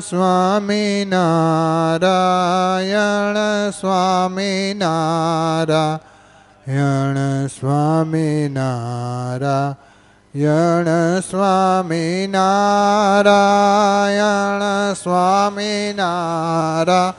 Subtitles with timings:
[0.00, 17.14] સ્વામી નારાયણ સ્વામી નારાયણ સ્વામી નારાયણ સ્વામી નારાયણ, સ્વામી નારા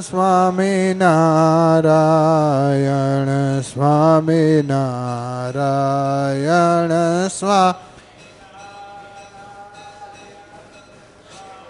[0.00, 7.74] સ્વામી નારાયણ સ્વામી નારાયણ, સ્વા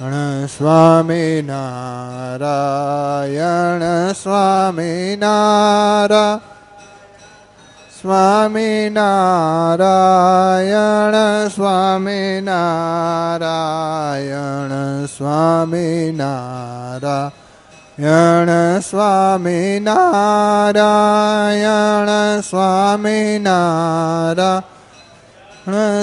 [0.00, 6.40] ણ સ્વામી નારાયણ, સ્વામી નારા
[8.02, 24.62] સ્વામી નારાયણ સ્વામી નારાયણ સ્વામી નારાયણ સ્વામી નારાયણ, સ્વામી નારા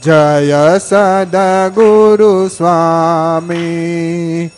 [0.03, 4.51] જય સદગુરુ સ્વામી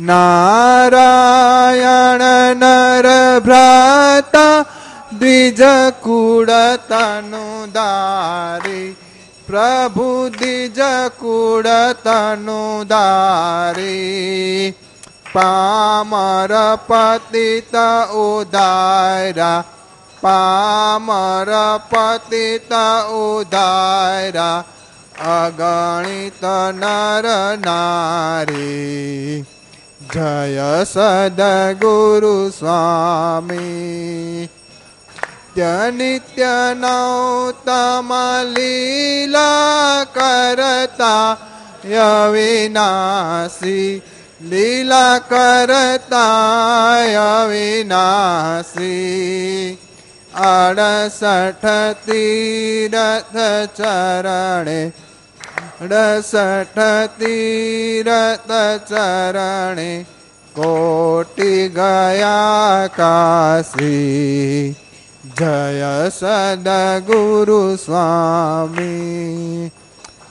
[0.00, 4.64] નારાયણ નર ભ્રાતા
[5.18, 5.62] દ્વિજ
[6.00, 8.96] કુળતનુ દારી.
[9.46, 10.78] પ્રભુ દ્વિજ
[11.18, 14.74] કુળતનુ દારી.
[15.32, 17.76] પામર પતિત
[18.10, 19.64] ઉદારા
[20.20, 22.72] પામર પતિત
[23.10, 24.64] ઉદારા
[25.44, 26.44] અગણિત
[26.74, 27.26] નર
[27.66, 29.44] નારી.
[30.14, 30.58] जय
[30.92, 33.58] सदगुरु स्वामीत्य
[35.98, 36.46] नित्य
[36.80, 38.10] नौ तम
[38.56, 39.50] लीला
[40.16, 41.12] करता
[41.92, 41.98] य
[50.48, 51.64] अडसठ
[52.06, 53.36] तीरथ
[53.78, 54.80] चरणे
[55.80, 56.80] અડસઠ
[57.16, 58.50] તીરત
[58.86, 59.92] ચરણે
[60.54, 64.76] કોટી ગયા કાશી
[65.32, 69.70] જય સદગુરુ સ્વામી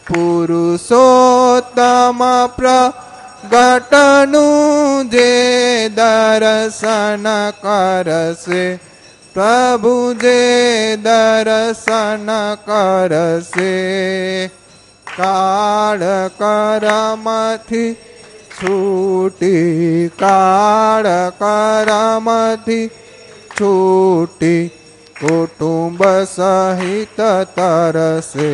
[0.06, 1.02] પુરુષોત્તમ
[2.60, 3.90] પ્રગટનું
[5.10, 5.34] જે
[5.92, 7.26] દર્શન
[7.58, 8.64] કરશે
[9.34, 10.40] પ્રભુ જે
[11.02, 12.30] દર્શન
[12.64, 13.76] કરશે
[15.20, 17.96] કાળ કરમથી
[18.60, 22.90] છૂટી, કાળ કરમથી
[23.62, 24.72] છૂટી,
[25.22, 26.04] કુટુંબ
[26.36, 27.22] સહિત
[27.56, 28.52] તરસે.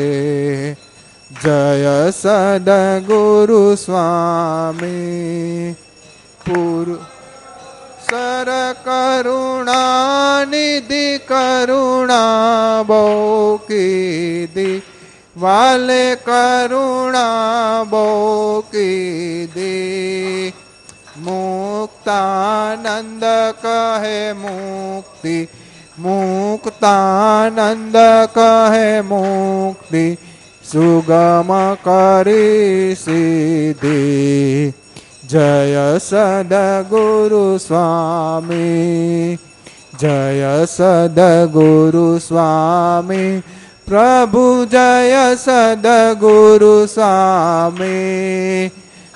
[1.43, 2.69] જય સદ
[2.99, 5.75] ગુરુ સ્વામી.
[6.45, 6.99] પૂર
[8.09, 14.81] સર કરુણા નિધિ કરુણા બહુ કીધી.
[15.37, 20.53] વાલે કરુણા બહુ કીધી
[21.19, 23.23] મુક્તાનંદ
[23.61, 25.47] કહે મુક્તિ,
[25.99, 27.95] મુક્તાનંદ
[28.33, 30.17] કહે મુક્તિ,
[30.71, 31.51] સુગમ
[31.83, 33.85] કરી सद
[35.29, 39.37] જય स्वामी સ્વામી,
[39.99, 40.65] જય
[41.53, 43.43] गुरु સ્વામી
[43.87, 48.71] પ્રભુ જય સદગુરુ સ્વામી.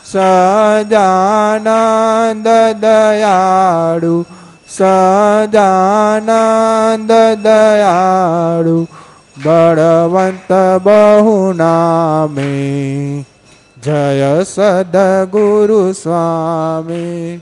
[0.06, 2.48] સજાનંદ
[2.80, 4.26] દયાળુ
[4.70, 7.12] સજાનંદ
[7.44, 8.88] દયાળુ
[9.46, 10.52] બળવંત
[10.84, 13.26] બહુ નામે.
[13.84, 17.42] જય સદગુરુ સ્વામી.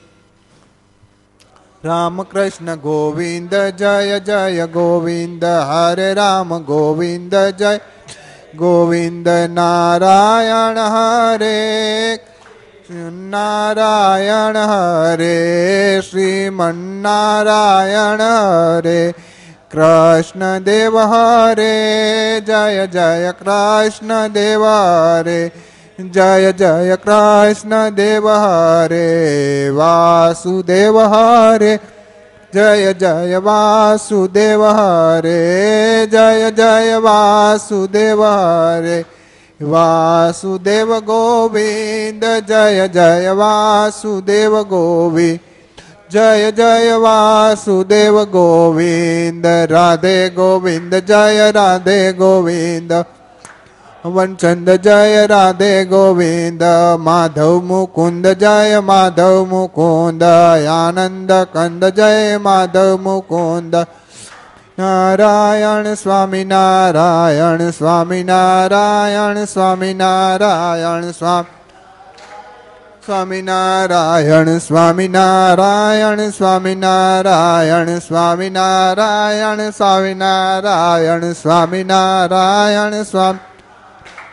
[1.88, 7.80] રામકૃષ્ણ ગોવિંદ, જય જય ગોવિંદ, હરે રામ ગોવિંદ, જય.
[8.56, 12.20] ગોવિંદ નારાયણ હરે
[13.30, 19.14] નારાયણ હરે, શ્રીમન્નારાયણ હરે
[19.72, 25.52] કૃષ્ણ દેવ હરે, જય જય કૃષ્ણ દેવ હરે.
[25.98, 31.80] જય જય કૃષ્ણ દેવ હરે વાસુદેવ હરે
[32.54, 39.06] જય જય વાસુદેવ હરે જય જય વાસુદેવ હરે
[39.60, 45.42] વાસુદેવ ગોવિંદ જય જય વાસુદેવ ગોવિંદ
[46.08, 52.94] જય જય વાસુદેવ ગોવિંદ રાધે ગોવિંદ જય રાધે ગોવિંદ
[54.14, 56.64] વનચંદ જય રાધે ગોવિંદ
[57.00, 63.76] માધવ મુકુંદ જય માધવ મુકુંદ આનંદ કંદ જય માધવ મુકુંદ
[64.80, 71.58] નારાયણ સ્વામી નારાયણ સ્વામી નારાયણ સ્વામી નારાયણ સ્વામી
[73.08, 83.57] સ્વામિનારાયણ સ્વામિનારાયણ સ્વામિનારાયણ સ્વામિનારાયણ સ્વામિનારાયણ સ્વામિનારાયણ સ્વામી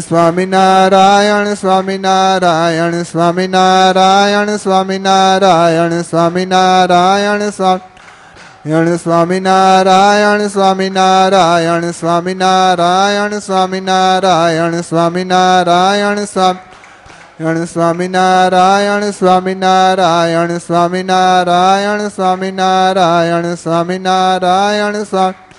[0.00, 4.98] સ્વામિનારાયણ સ્વામી નારાયણ સ્વામી નારાયણ સ્વામી
[6.02, 7.50] સ્વામિનારાયણ
[10.48, 16.58] સ્વામિનારાયણ સ્વામિનારાયણ સ્વામિનારાયણ સ્વામિનારાયણ સ્વામી
[17.40, 25.51] યણ સ્વામિનારાયણ સ્વામિનારાયણ સ્વામિનારાયણ સ્વામિનારાયણ સ્વામિનારાયણ સ્વામી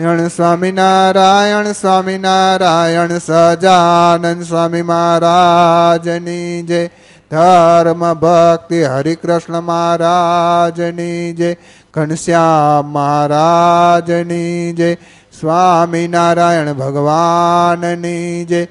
[0.00, 6.80] સ્વામિનારાયણ સ્વામિનારાયણ સજાનંદ સ્વામી મહારાજની જય
[7.30, 11.50] ધર્મ ભક્તિ હરિકૃષ્ણ મહારાજની જય
[11.94, 14.90] ઘનશ્યામ મહારાજની જય
[15.32, 18.62] સ્વામિનારાયણ ભગવાનની જય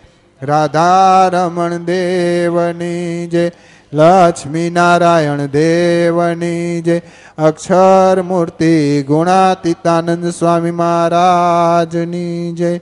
[0.41, 3.49] રાધારમણ દેવની જય
[3.93, 7.01] લક્ષ્મી નારાયણ દેવની જય.
[7.37, 12.79] અક્ષર મૂર્તિ ગુણાતીતાનંદ સ્વામી મહારાજની જય.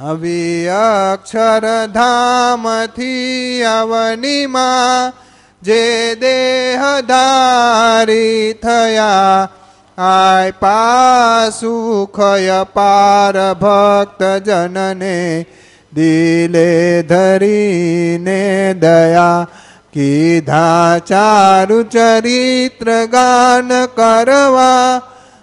[0.00, 5.12] હવે અક્ષરધામથી અવનીમાં
[5.62, 9.48] જે દેહધારી થયા,
[9.98, 15.46] આય પાસુખય પાર ભક્ત જનને
[15.92, 18.40] દિલે ધરીને
[18.76, 19.46] દયા
[19.92, 25.02] કીધા ચારુ ચરિત્ર ગાન કરવા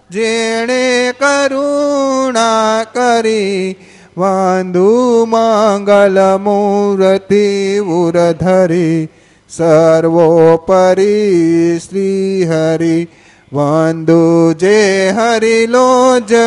[0.09, 3.75] જેણે કરુણા કરી
[4.17, 4.87] વાંધુ
[5.27, 7.43] મંગલ મૂર્તિ
[7.97, 9.09] ઉરધરી
[9.49, 11.03] સર્વોપરી
[11.79, 12.97] શ્રી હરિ
[13.51, 14.21] વાંધુ
[14.55, 14.79] જે
[15.11, 15.87] હરિલો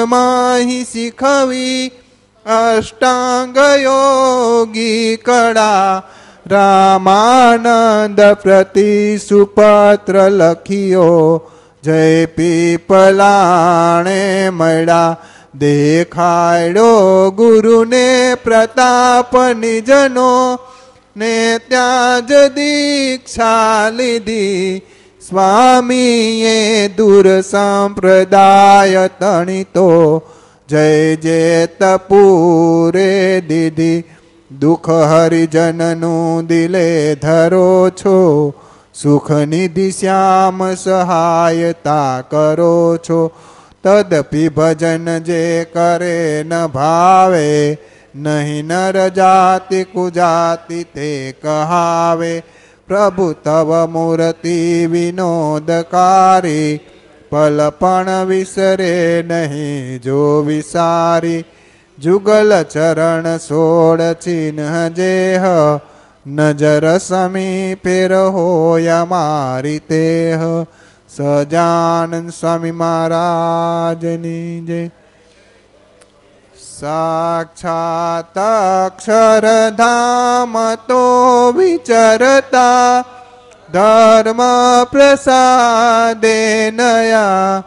[0.09, 2.00] માહી શીખવી
[2.47, 6.03] અષ્ટાંગ યોગી કળા
[6.47, 11.43] રામાનંદ પ્રતિ સુપત્ર લખ્યો
[11.83, 14.17] જય પીપલાણે
[14.51, 15.17] મળ્યા
[15.55, 20.33] દેખાડ્યો ગુરુને પ્રતાપ નિજનો
[21.17, 24.83] ને ત્યાં જ દીક્ષા લીધી
[25.23, 26.59] સ્વામીએ
[26.97, 29.89] દૂર સંપ્રદાય તણિતો
[30.71, 34.05] જય જે તપૂરે દીધી
[34.61, 38.19] દુઃખ હરિજનનું દિલે ધરો છો.
[39.03, 43.31] સુખ નિધિ શ્યામ સહાયતા કરો છો.
[43.83, 47.79] તદપી ભજન જે કરે ન ભાવે,
[48.15, 52.43] નહીં નર જાતિ કુજાતિ તે કહાવે.
[52.89, 56.81] પ્રભુ તવ મૂર્તિ વિનોદકારી
[57.31, 61.45] પલ પણ વિસરે નહીં જો વિસારી.
[61.99, 65.45] જુગલ ચરણ સોળ ચિહ્ન જેહ.
[66.27, 70.67] નજર સમીપે હોય મારી તેહ.
[71.17, 74.91] સજાનંદ સ્વામી મહારાજની જય
[76.81, 83.20] સાક્ષાત અક્ષરધામ તો વિચરતા
[83.73, 84.41] ધર્મ
[84.91, 86.39] પ્રસાદે
[86.73, 87.63] નયા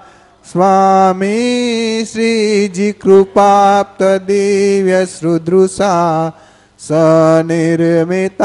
[0.45, 6.31] સ્વામી શ્રીજી કૃપાપ્ત દિવ્ય શ્રુદૃષા
[6.79, 8.43] સનિર્મિતા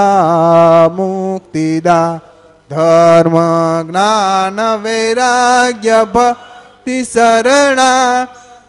[0.90, 2.20] મુક્તિદા
[2.70, 3.36] ધર્મ
[3.84, 8.26] જ્ઞાન વૈરાગ્ય ભક્તિ શરણા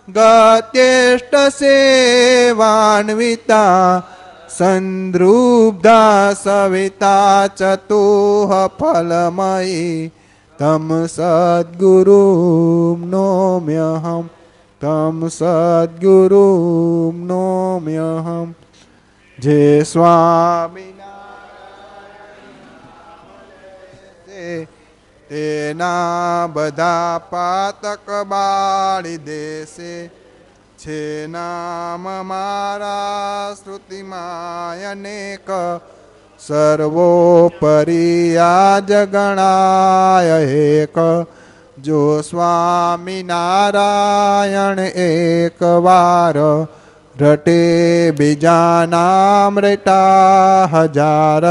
[0.10, 3.10] ગત્યેષ્ટ સેવાન્વિતા
[4.50, 10.12] સંદ્રુબ્ધા સવિતા ચતુઃ ફલમયી
[10.60, 12.24] તમ સદ્ગુરુ
[13.06, 14.26] નોમ્યહમ
[14.82, 16.46] તમ સદ્ગુરુ
[17.24, 18.48] નોમ્યહમ
[19.38, 20.90] જે સ્વામી
[25.30, 29.92] તેના બધા પાતક બાળી દેશે
[30.80, 35.50] છે નામ મારા શ્રુતિમાં અનેક
[36.40, 41.26] સર્વોપરી આજ ગણાય એક.
[41.84, 46.68] જો સ્વામિનારાયણ એક વાર
[47.24, 51.44] રટે બીજા નામ રેટા હજાર.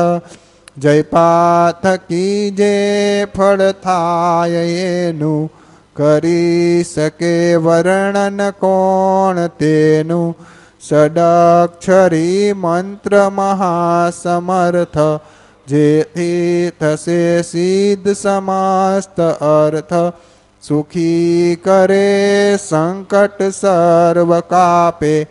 [0.76, 5.57] જય પાથકી જે ફળ થાય એનું
[5.98, 10.36] કરી શકે વર્ણન કોણ તેનું?
[10.80, 15.20] સડાક્ષરી મંત્ર મહાસમર્થ,
[15.68, 19.20] જેથી થશે સિદ્ધ સમાસ્ત
[19.54, 20.14] અર્થ.
[20.62, 25.26] સુખી કરે સંકટ સર્વ કાપે,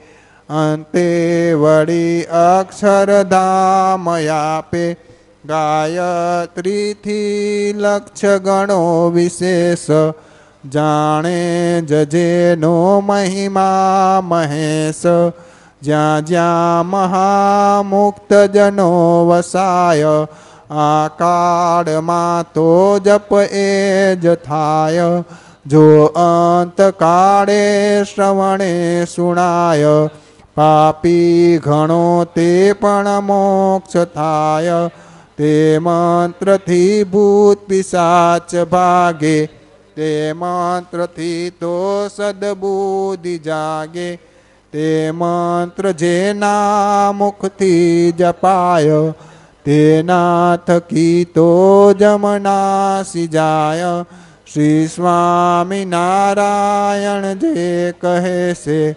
[0.50, 4.97] અંતે વળી અક્ષરધામ આપે
[5.45, 9.89] ગાયત્રીથી લક્ષ ગણો વિશેષ
[10.69, 15.03] જાણે જજેનો મહિમા મહેશ.
[15.81, 20.27] જ્યાં જ્યાં મહામુક્ત જનો વસાય,
[20.71, 25.24] આ કાળમાં તો જપ એ જ થાય.
[25.65, 30.09] જો અંત કાળે શ્રવણે સુણાય,
[30.55, 34.89] પાપી ઘણો તે પણ મોક્ષ થાય.
[35.38, 39.56] તે મંત્રથી ભૂત પિશાચ ભાગે
[39.97, 44.19] તે મંત્રથી તો સદબુદ્ધિ જાગે.
[44.71, 49.13] તે મંત્ર જેના મુખથી જપાય
[49.65, 54.05] તેના થકી તો જમનાસી જાય.
[54.53, 58.95] શ્રી સ્વામિનારાયણ જે કહે છે,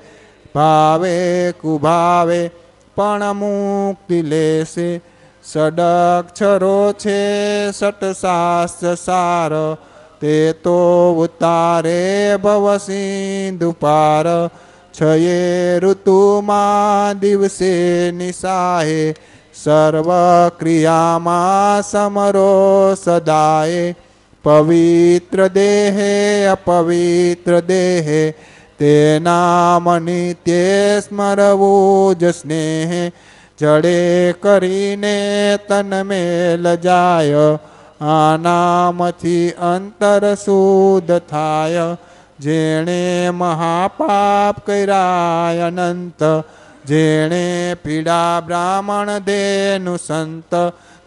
[0.55, 2.51] ભાવે કુભાવે,
[2.97, 5.01] પણ મુક્તિ લેશે.
[5.45, 9.79] સડક છરો છે સટશાસ્ત્ર સાર.
[10.21, 14.49] તે તો ઉતારે ભવ સિંધુ પાર.
[15.01, 19.15] છયે ઋતુમાં દિવસે નિશાહે
[19.55, 20.11] સર્વ
[20.59, 23.95] ક્રિયામાં સમરો સદાય.
[24.43, 28.31] પવિત્ર દેહે, અપવિત્ર દેહે.
[28.79, 33.11] તેના નિત્ય સ્મરવું જ સ્નેહ.
[33.59, 37.35] જડે કરીને તન મેલ જાય.
[38.01, 41.97] આનામથી અંતર શુદ્ધ થાય.
[42.41, 46.23] જેણે મહાપાપ કર્યા અનંત,
[46.87, 50.55] જેણે પીડા બ્રાહ્મણ દેનું સંત,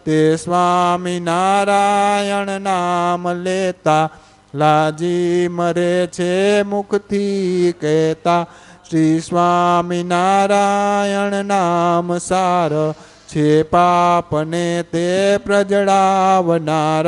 [0.04, 4.10] તે સ્વામિનારાયણ નામ લેતા,
[4.54, 8.46] લાજી મરે છે મુખથી કહેતા,
[8.90, 12.94] શ્રી સ્વામિનારાયણ નામ સાર
[13.36, 17.06] છે પાપને તે પ્રજડાવનાર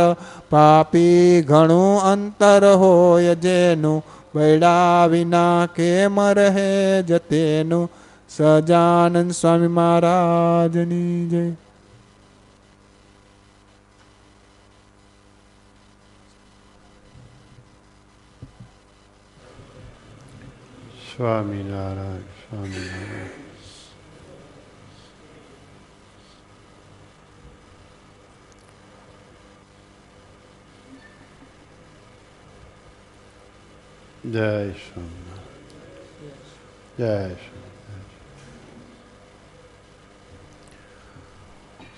[0.50, 4.02] પાપી ઘણું અંતર હોય જેનું
[4.34, 7.90] બૈડા વિના કેમ રહે જતેનું
[8.28, 11.44] સજાનંદ સ્વામી મહારાજની જય.
[21.10, 23.25] સ્વામિનારાયણ સ્વામિનારાયણ.
[34.26, 35.86] જય સ્વામિનારાયણ
[36.98, 38.16] જય સ્વામિનારાયણ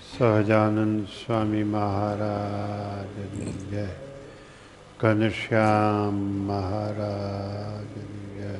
[0.08, 3.86] સહજાનંદ સ્વામી મહારાજની જય
[5.00, 6.18] ઘનશ્યામ
[6.48, 8.52] મહારાજની જય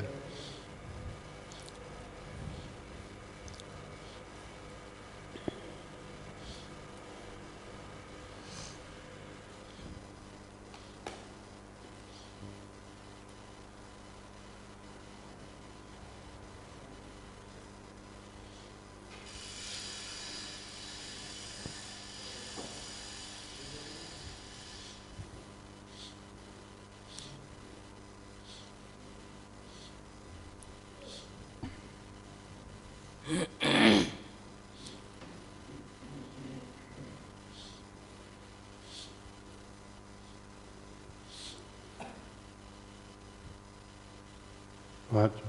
[45.11, 45.49] વાંચો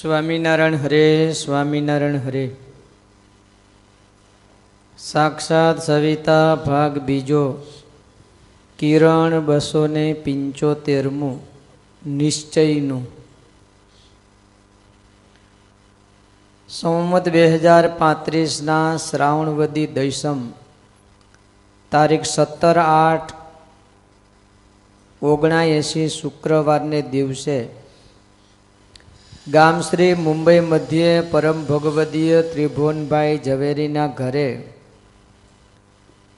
[0.00, 2.50] સ્વામિનારાયણ હરે સ્વામિનારાયણ હરે.
[4.98, 7.54] સાક્ષાત સવિતા ભાગ બીજો.
[8.78, 11.40] કિરણ બસો ને પિંચોતેરમું.
[12.06, 13.06] નિશ્ચયનું.
[16.68, 20.50] સંમત બે હજાર પાંત્રીસના શ્રાવણવદી દૈસમ
[21.90, 23.32] તારીખ સત્તર આઠ
[25.22, 27.85] ઓગણાએંસી શુક્રવારને દિવસે
[29.52, 34.72] ગામ શ્રી મુંબઈ મધ્યે પરમ ભગવદીય ત્રિભુવનભાઈ ઝવેરીના ઘરે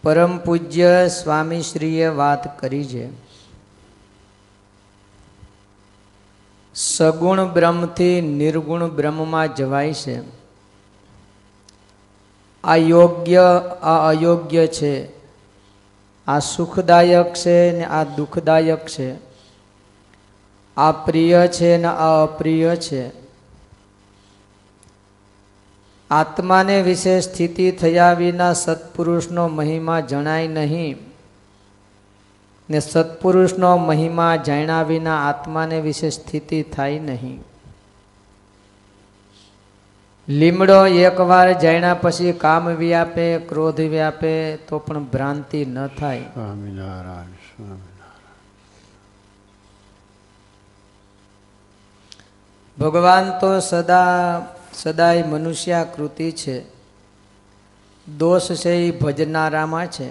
[0.02, 3.08] પરમ પૂજ્ય સ્વામીશ્રીએ વાત કરી છે.
[6.74, 10.20] સગુણ બ્રહ્મથી નિર્ગુણ બ્રહ્મમાં જવાય છે.
[12.64, 15.08] આ યોગ્ય, આ અયોગ્ય છે.
[16.26, 19.27] આ સુખદાયક છે ને આ દુઃખદાયક છે.
[20.78, 23.10] આ પ્રિય છે ને આ અપ્રિય છે.
[26.10, 30.96] આત્માને વિશે સ્થિતિ થયા વિના સત્પુરુષનો મહિમા જણાય નહીં.
[32.70, 37.44] ને સત્પુરુષનો મહિમા જાણ્યા વિના આત્માને વિશે સ્થિતિ થાય નહીં.
[40.28, 47.88] લીમડો એકવાર જાણ્યા પછી કામ વ્યાપે, ક્રોધ વ્યાપે, તો પણ ભ્રાંતિ ન થાય સ્વામિનારાયણ સ્વામિનારાયણ
[52.78, 56.64] ભગવાન તો સદા સદાય મનુષ્યાકૃતિ છે.
[58.18, 60.10] દોષ છે એ ભજનારામાં છે.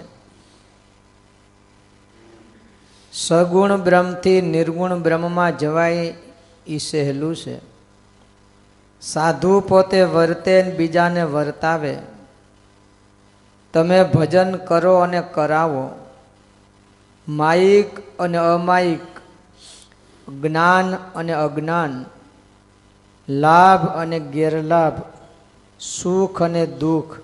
[3.12, 6.14] સગુણ બ્રહ્મથી નિર્ગુણ બ્રહ્મમાં જવાય
[6.66, 7.60] એ સહેલું છે.
[9.00, 11.96] સાધુ પોતે વર્તે બીજાને વર્તાવે.
[13.72, 15.90] તમે ભજન કરો અને કરાવો.
[17.28, 19.20] માયિક અને અમાયિક,
[20.30, 22.04] જ્ઞાન અને અજ્ઞાન.
[23.28, 25.02] લાભ અને ગેરલાભ,
[25.80, 27.20] સુખ અને દુઃખ,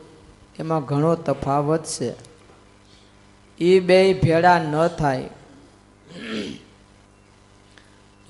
[0.59, 2.14] એમાં ઘણો તફાવત છે.
[3.59, 5.31] એ બે ભેળા ન થાય.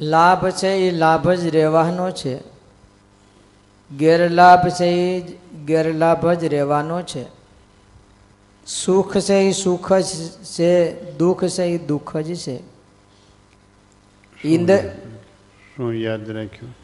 [0.01, 2.39] લાભ છે એ લાભ જ રહેવાનો છે.
[3.99, 5.21] ગેરલાભ છે એ
[5.65, 7.25] ગેરલાભ જ રહેવાનો છે.
[8.67, 12.61] સુખ છે એ સુખ જ છે, દુઃખ છે એ દુઃખ જ છે.
[14.45, 14.79] ઇન્દ્ર
[15.77, 16.84] શું યાદ રાખ્યું?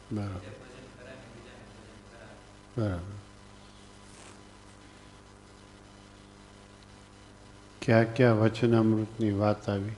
[0.11, 0.53] બરાબર
[2.75, 3.17] બરાબર
[7.81, 9.97] ક્યાં ક્યાં વચનામૃતની વાત આવી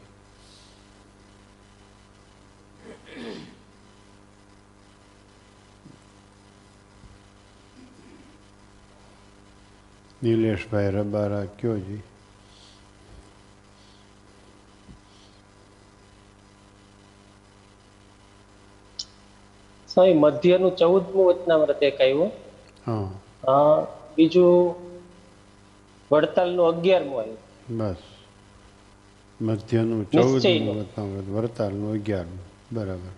[10.22, 12.02] નિલેશભાઈ રબારા કયો જી
[19.94, 22.30] સ્વામી મધ્યનું ચૌદમું વચનામૃત એક આવ્યું.
[24.16, 24.76] બીજું
[26.12, 27.38] વડતાલનું અગિયારમું આવ્યું.
[27.78, 27.96] બસ.
[29.42, 32.40] મધ્યનું ચૌદમું વચનામૃત વડતાલનું અગિયારમું.
[32.72, 33.14] બરાબર.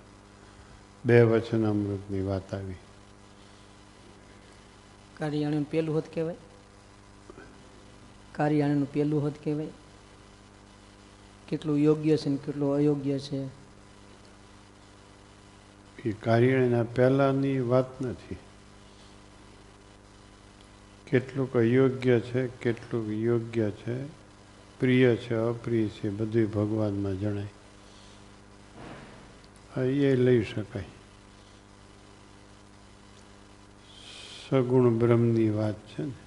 [1.05, 2.75] બે વચનામૃતની વાત આવી.
[5.17, 6.35] કારિયાણીનું પેલું હોત કહેવાય?
[8.35, 9.67] કારિયાણીનું પેલું હોત કહેવાય?
[11.47, 13.64] કેટલું યોગ્ય છે ને કેટલું અયોગ્ય છે?
[16.05, 18.37] એ કાર્યના પહેલાંની વાત નથી.
[21.07, 24.05] કેટલુંક અયોગ્ય છે, કેટલુંક યોગ્ય છે,
[24.79, 27.47] પ્રિય છે, અપ્રિય છે બધું ભગવાનમાં જણાય.
[29.87, 30.83] એ લઈ શકાય.
[34.49, 36.24] સગુણ બ્રહ્મની વાત છે ને.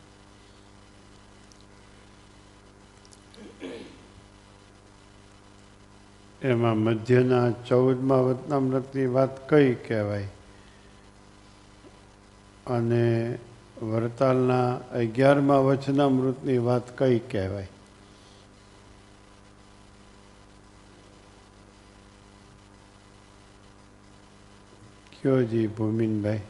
[6.43, 10.29] એમાં મધ્યના ચૌદમા વતનામૃતની વાત કઈ કહેવાય?
[12.67, 13.39] અને
[13.83, 17.69] વરતાલના અગિયારમાં વચનામૃતની વાત કઈ કહેવાય?
[25.23, 26.41] કયો જી ભૂમિનભાઈ?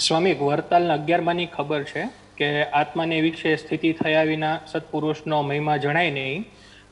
[0.00, 2.27] સ્વામી, વરતાલના અગિયારમાંની ખબર છે.
[2.38, 6.44] કે આત્માને વિશે સ્થિતિ થયા વિના સત્પુરુષનો મહિમા જણાય નહીં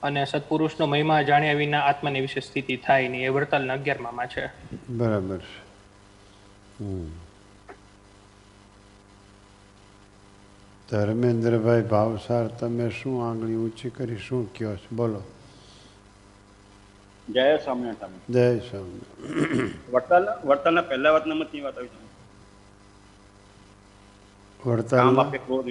[0.03, 3.25] અને સત્પુરુષનો મહિમા જાણ્યા વિના આત્માને વિશે સ્થિતિ થાય નહીં.
[3.25, 4.51] એ વરતાલના અગિયારમાં છે.
[4.89, 5.67] બરાબર છે.
[6.85, 7.11] હમ.
[10.91, 14.97] ધર્મેન્દ્રભાઈ ભાવસાર તમે શું આંગળી ઊંચી કરી શું કયો છો?
[14.97, 15.23] બોલો.
[17.31, 19.69] જય સ્વામિનારાયણ સ્વામી જય સ્વામિનારાયણ.
[19.93, 22.06] વડતાલ વડતાલના પહેલા વતનામતની વાત આવી છે.
[24.67, 25.69] કામ વડતાલ આપે ક્રોધ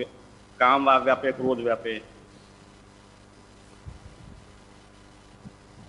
[0.58, 2.02] કામ વ્યાપે ક્રોધ વ્યાપે.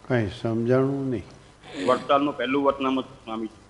[0.09, 1.25] કઈ સમજાણું નહીં.
[1.87, 3.67] વડતાલનું પહેલું જ સ્વામી છે.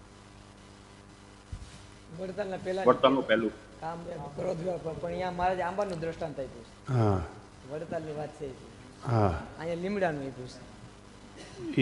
[2.22, 3.52] વડતાલના પહેલા વડતાલનું પહેલું.
[3.80, 3.98] કામ
[4.36, 6.92] ક્રોધ પણ અહીંયા મહારાજ આંબાનું દ્રષ્ટાંત આપ્યું છે.
[6.92, 7.20] હા.
[7.70, 8.50] વડતાલની વાત છે
[9.06, 9.42] હા.
[9.58, 10.76] અહીંયા લીમડાનું આપ્યું છે.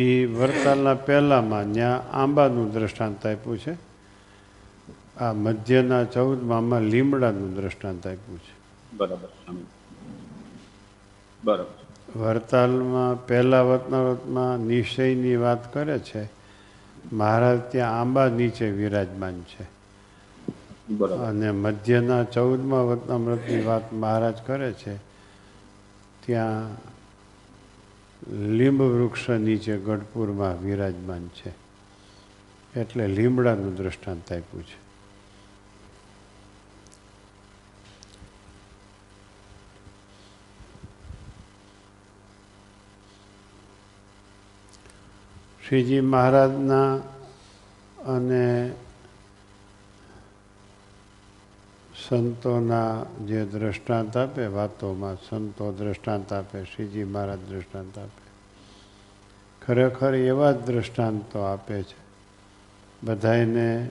[0.00, 3.93] એ વરતાલના પહેલામાં ત્યાં આંબાનું દ્રષ્ટાંત આપ્યું છે.
[5.20, 8.64] આ મધ્યના ચૌદમાં લીમડાનું દ્રષ્ટાંત આપ્યું છે.
[8.96, 9.28] બરાબર.
[11.44, 12.18] બરાબર.
[12.18, 16.28] વરતાલમાં પહેલા વતનાવતમાં નિશ્ચયની વાત કરે છે
[17.12, 19.62] મહારાજ ત્યાં આંબા નીચે વિરાજમાન છે.
[21.14, 24.96] અને મધ્યના ચૌદમાં વતનામૃતની વાત મહારાજ કરે છે
[26.26, 26.76] ત્યાં
[28.32, 31.52] લીંબ વૃક્ષ નીચે ગઢપુરમાં વિરાજમાન છે.
[32.80, 34.83] એટલે લીમડાનું દ્રષ્ટાંત આપ્યું છે.
[45.68, 46.96] શ્રીજી મહારાજના
[48.06, 48.72] અને
[52.08, 58.24] સંતોના જે દ્રષ્ટાંત આપે, વાતોમાં સંતો દ્રષ્ટાંત આપે, શ્રીજી મહારાજ દ્રષ્ટાંત આપે.
[59.66, 62.04] ખરેખર એવા જ દ્રષ્ટાંતો આપે છે.
[63.02, 63.90] બધાને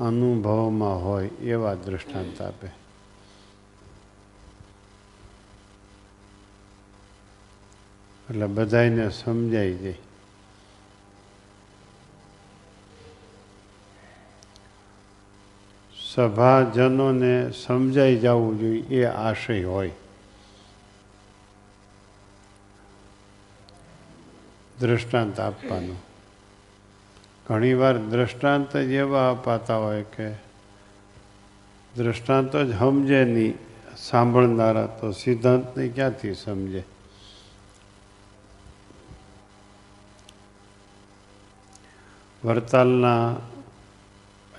[0.00, 2.66] અનુભવમાં હોય એવા દ્રષ્ટાંત આપે.
[8.30, 9.98] એટલે બધાને સમજાઈ જાય.
[16.14, 19.90] સભાજનોને સમજાઈ જવું જોઈએ, એ આશય હોય.
[24.80, 25.96] દ્રષ્ટાંત આપવાનું.
[27.46, 30.32] ઘણીવાર દ્રષ્ટાંત જ એવા અપાતા હોય કે
[31.96, 33.54] દ્રષ્ટાંત જ સમજે નહીં,
[33.96, 36.82] સાંભળનારા તો સિદ્ધાંતને ક્યાંથી સમજે?
[42.44, 43.36] વરતાલના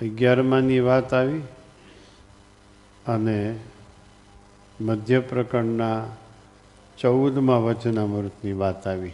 [0.02, 1.40] અગિયારમાની વાત આવી
[3.06, 3.58] અને
[4.80, 6.06] મધ્ય પ્રકરણના
[7.00, 9.12] ચૌદમાં વચનામૃતની વાત આવી.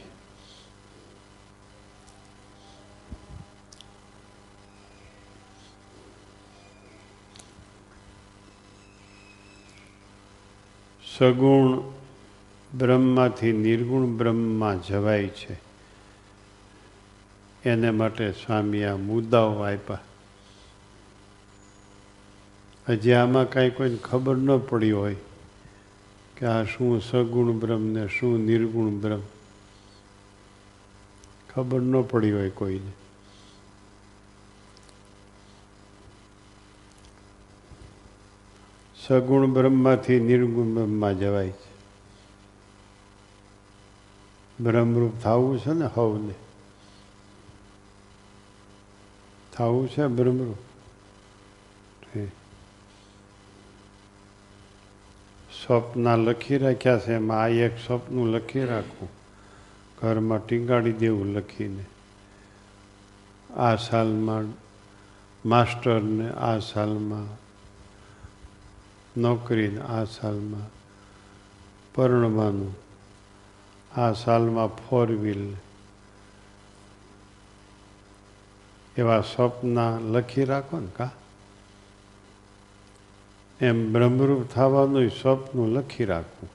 [11.19, 11.93] સગુણ
[12.79, 15.61] બ્રહ્મમાંથી નિર્ગુણ બ્રહ્મમાં જવાય છે.
[17.65, 19.99] એને માટે સ્વામી આ મુદ્દાઓ આપ્યા.
[22.89, 25.17] હજી આમાં કાંઈ કોઈને ખબર ન પડી હોય
[26.37, 29.21] કે આ શું સગુણ બ્રહ્મ ને શું નિર્ગુણ બ્રહ્મ.
[31.55, 32.93] ખબર ન પડી હોય કોઈને.
[39.07, 41.73] સગુણ બ્રહ્મમાંથી નિર્ગુણ બ્રહ્મમાં જવાય છે.
[44.61, 46.35] બ્રહ્મરૂપ થવું છે ને હવને.
[49.53, 50.72] થવું છે બ્રહ્મરૂપ.
[55.67, 59.09] સ્વપ્ના લખી રાખ્યા છે એમાં આ એક સ્વપ્નું લખી રાખવું
[59.99, 61.85] ઘરમાં ટીંગાડી દેવું લખીને.
[63.57, 64.45] આ સાલમાં
[65.49, 67.39] માસ્ટરને આ સાલમાં,
[69.21, 70.71] નોકરીને આ સાલમાં,
[71.95, 72.77] પરણવાનું,
[74.01, 75.57] આ સાલમાં ફોર વ્હીલ.
[78.97, 81.11] એવા સ્વપ્ના લખી રાખો ને કા?
[83.63, 86.49] એમ બ્રહ્મરૂપ થવાનું સ્વપ્ન લખી રાખવું.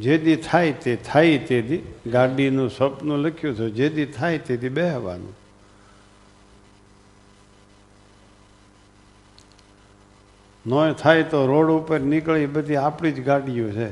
[0.00, 5.34] જેદી થાય તે થાય તે દી ગાડીનું સ્વપ્ન લખ્યું છે, જેદી થાય તેથી બેહવાનું.
[10.66, 13.90] ન થાય તો રોડ ઉપર નીકળી બધી આપણી જ ગાડીઓ છે.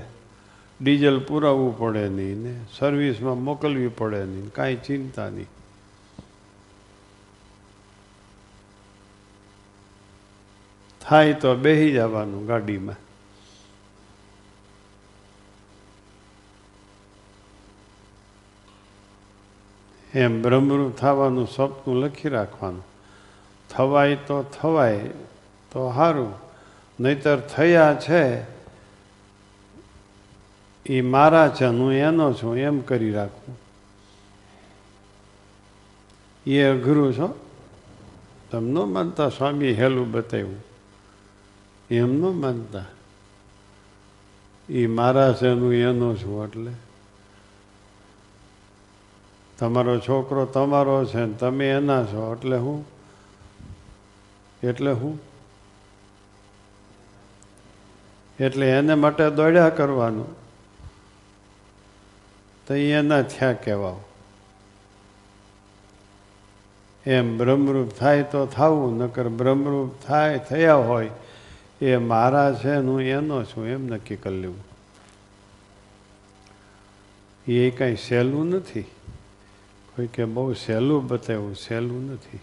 [0.80, 5.57] ડીઝલ પુરાવવું પડે નહીં ને, સર્વિસમાં મોકલવી પડે નહીં, કાંઈ ચિંતા નહીં.
[11.08, 12.96] થાય તો બેસી જવાનું ગાડીમાં.
[20.14, 22.84] એમ બ્રહ્મરૂપ થવાનું સપનું લખી રાખવાનું.
[23.70, 24.98] થવાય તો થવાય,
[25.72, 26.34] તો સારું
[27.00, 28.42] નહીતર થયા છે,
[30.86, 33.58] એ મારા છે, હું એનો છું, એમ કરી રાખવું.
[36.46, 37.46] એ અઘરું છો?
[38.50, 40.67] તમ ન માનતા સ્વામી હેલું બતાવ્યું.
[41.90, 42.84] એમ ન માનતા.
[44.68, 46.72] એ મારા છે હું એનો છું એટલે.
[49.58, 52.84] તમારો છોકરો તમારો છે ને તમે એના છો એટલે હું?
[54.62, 55.20] એટલે હું?
[58.40, 60.36] એટલે એને માટે દોડ્યા કરવાનું.
[62.66, 64.00] તો એના થયા કહેવાઓ.
[67.06, 71.10] એમ બ્રહ્મરૂપ થાય તો થવું, નકર બ્રહ્મરૂપ થાય થયા હોય
[71.80, 74.64] એ મારા છે હું એનો છું, એમ નક્કી કરી લેવું.
[77.46, 78.82] એ કાંઈ સહેલું નથી.
[79.96, 82.40] કોઈ કે બહુ સહેલું બતાવ્યું, સહેલું નથી.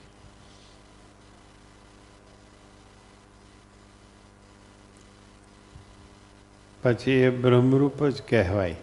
[6.83, 8.75] પછી એ બ્રહ્મરૂપ જ કહેવાય.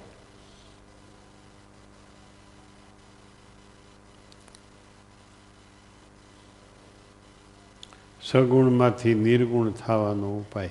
[8.33, 10.71] સગુણમાંથી નિર્ગુણ થવાનો ઉપાય.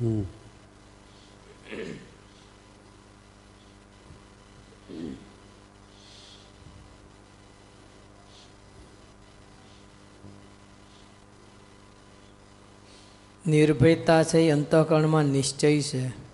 [0.00, 0.20] હમ.
[13.46, 16.25] નિર્ભયતા છે એ અંતઃકરણમાં નિશ્ચય છે.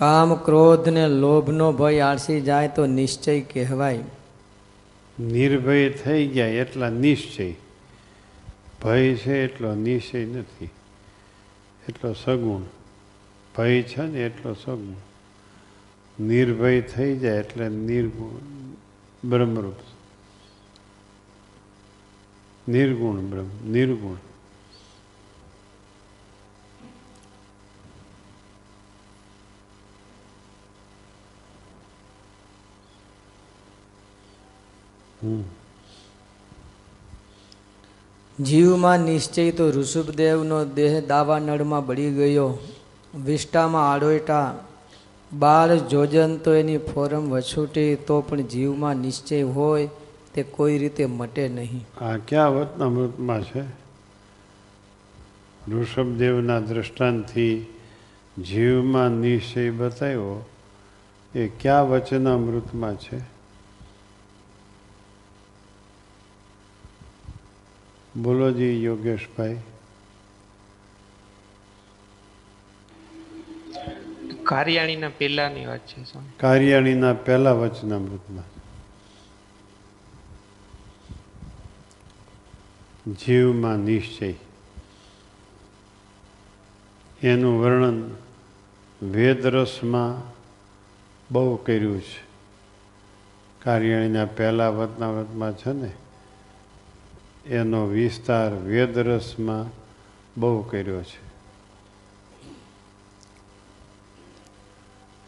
[0.00, 3.98] કામ ક્રોધ ને લોભનો ભય આળસી જાય તો નિશ્ચય કહેવાય.
[5.20, 7.54] નિર્ભય થઈ ગયા એટલા નિશ્ચય.
[8.84, 10.70] ભય છે એટલો નિશ્ચય નથી.
[11.88, 12.62] એટલો સગુણ.
[13.56, 14.94] ભય છે ને એટલો સગુણ.
[16.24, 18.40] નિર્ભય થઈ જાય એટલે નિર્ગુણ.
[19.30, 19.74] બ્રહ્મરૂપ.
[22.70, 24.29] નિર્ગુણ બ્રહ્મ, નિર્ગુણ.
[38.44, 42.58] જીવમાં નિશ્ચય તો ઋષભદેવનો દેહ દાવાનળમાં બળી ગયો.
[43.24, 44.64] વિષ્ટામાં આડોયટા.
[45.32, 49.88] બાળ જોજન તો એની ફોરમ વછૂટી તો પણ જીવમાં નિશ્ચય હોય
[50.34, 52.04] તે કોઈ રીતે મટે નહીં.
[52.04, 53.62] આ ક્યાં વતનામૃતમાં છે?
[55.70, 57.66] ઋષભદેવના દ્રષ્ટાંતથી
[58.46, 60.44] જીવમાં નિશ્ચય બતાવ્યો.
[61.34, 63.39] એ ક્યાં વચનામૃતમાં છે?
[68.16, 69.56] બોલો જી યોગેશભાઈ.
[74.42, 76.04] કાર્યાણીના પહેલાની વાત છે
[76.40, 78.60] કાર્યાણીના પહેલા વચનામૃતમાં
[83.14, 84.34] જીવમાં નિશ્ચય.
[87.22, 88.14] એનું વર્ણન
[89.02, 90.34] વેદરસમાં
[91.30, 92.24] બહુ કર્યું છે.
[93.62, 95.92] કાર્યાણીના પહેલા વતનાવતમાં છે ને?
[97.46, 99.66] એનો વિસ્તાર વેદરસમાં
[100.40, 101.30] બહુ કર્યો છે.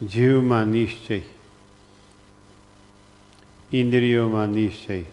[0.07, 1.21] જીવમાં નિશ્ચય,
[3.71, 5.03] ઇન્દ્રિયોમાં નિશ્ચય,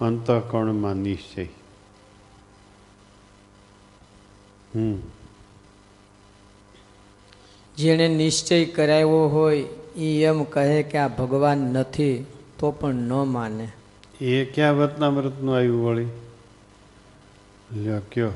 [0.00, 1.44] અંતઃકરણમાં નિશ્ચય.
[4.74, 4.98] હમ.
[7.76, 9.64] જેણે નિશ્ચય કરાવ્યો હોય
[9.96, 12.26] એ એમ કહે કે આ ભગવાન નથી,
[12.58, 13.68] તો પણ ન માને.
[14.20, 16.06] એ ક્યાં વતનામૃતનું આવ્યું વળી?
[17.76, 18.30] લ્યો, કયો?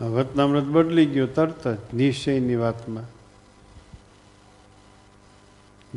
[0.00, 3.04] વતનામૃત બદલી ગયું તરત જ નિશ્ચયની વાતમાં.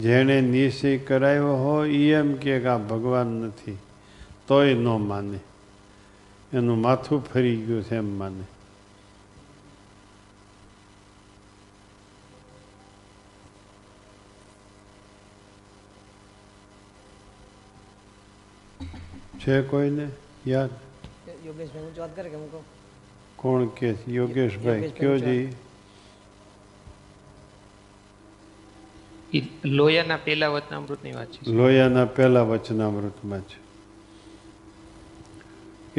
[0.02, 3.78] જેણે નિશ્ચય કરાવ્યો હોય એમ કે આ ભગવાન નથી,
[4.48, 5.40] તોય ન માને.
[6.54, 8.53] એનું માથું ફરી ગયું છે એમ માને.
[19.46, 20.08] છે કોઈને
[20.48, 20.70] યાદ?
[21.46, 22.64] યોગેશભાઈ હું વાત કરે કે હું કહું?
[23.36, 25.56] કોણ કે યોગેશભાઈ કયો જી
[29.66, 31.52] લોયાના પહેલા વચનામૃતની વાત છે.
[31.52, 33.58] લોયાના પહેલા વચનામૃતમાં છે.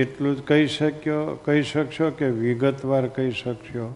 [0.02, 3.94] એટલું જ કહી શક્યો કહી શકશો કે વિગતવાર કહી શકશો?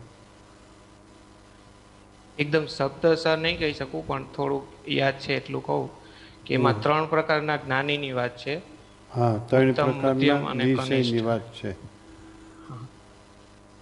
[2.39, 5.91] એકદમ શબ્દસર નહીં કહી શકું પણ થોડુંક યાદ છે એટલું કહું
[6.45, 8.68] કે એમાં ત્રણ પ્રકારના જ્ઞાનીની વાત છે.
[9.15, 11.99] હા ત્રણ પ્રકારના અને નિશ્ચયની વાત છે.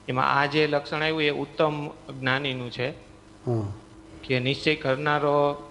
[0.09, 2.93] એમાં આ જે લક્ષણ આવ્યું એ ઉત્તમ જ્ઞાનીનું છે.
[4.25, 5.62] કે નિશ્ચય કરનારો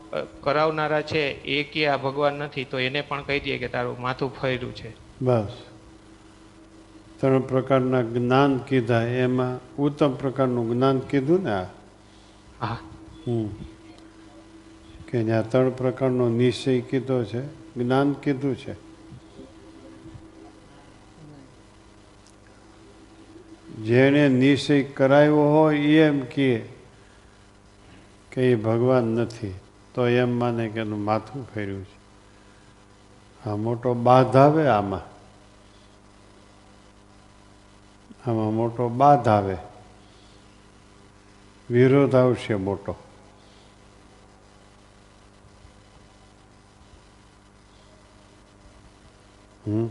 [0.44, 4.36] કરાવનારા છે એ કે આ ભગવાન નથી તો એને પણ કહી દઈએ કે તારું માથું
[4.36, 4.94] ફર્યું છે.
[5.22, 5.48] બસ.
[7.20, 9.02] ત્રણ પ્રકારના જ્ઞાન કીધા.
[9.02, 11.63] એમાં ઉત્તમ પ્રકારનું જ્ઞાન કીધું ને આ?
[12.62, 12.78] હા.
[13.28, 13.48] હમ.
[15.10, 18.85] કે જ્યાં ત્રણ પ્રકારનો નિશ્ચય કીધો છે જ્ઞાન કીધું છે.
[23.83, 26.65] જેણે નિશ્ચય કરાવ્યો હોય એમ કહે
[28.31, 29.53] કે એ ભગવાન નથી,
[29.93, 32.05] તો એમ માને કે એનું માથું ફેર્યું છે.
[33.49, 35.15] આ મોટો બાધ આવે આમાં.
[38.29, 39.57] આમાં મોટો બાધ આવે.
[41.69, 42.95] વિરોધ આવશે મોટો.
[49.67, 49.88] હમ?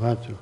[0.00, 0.34] વાંચો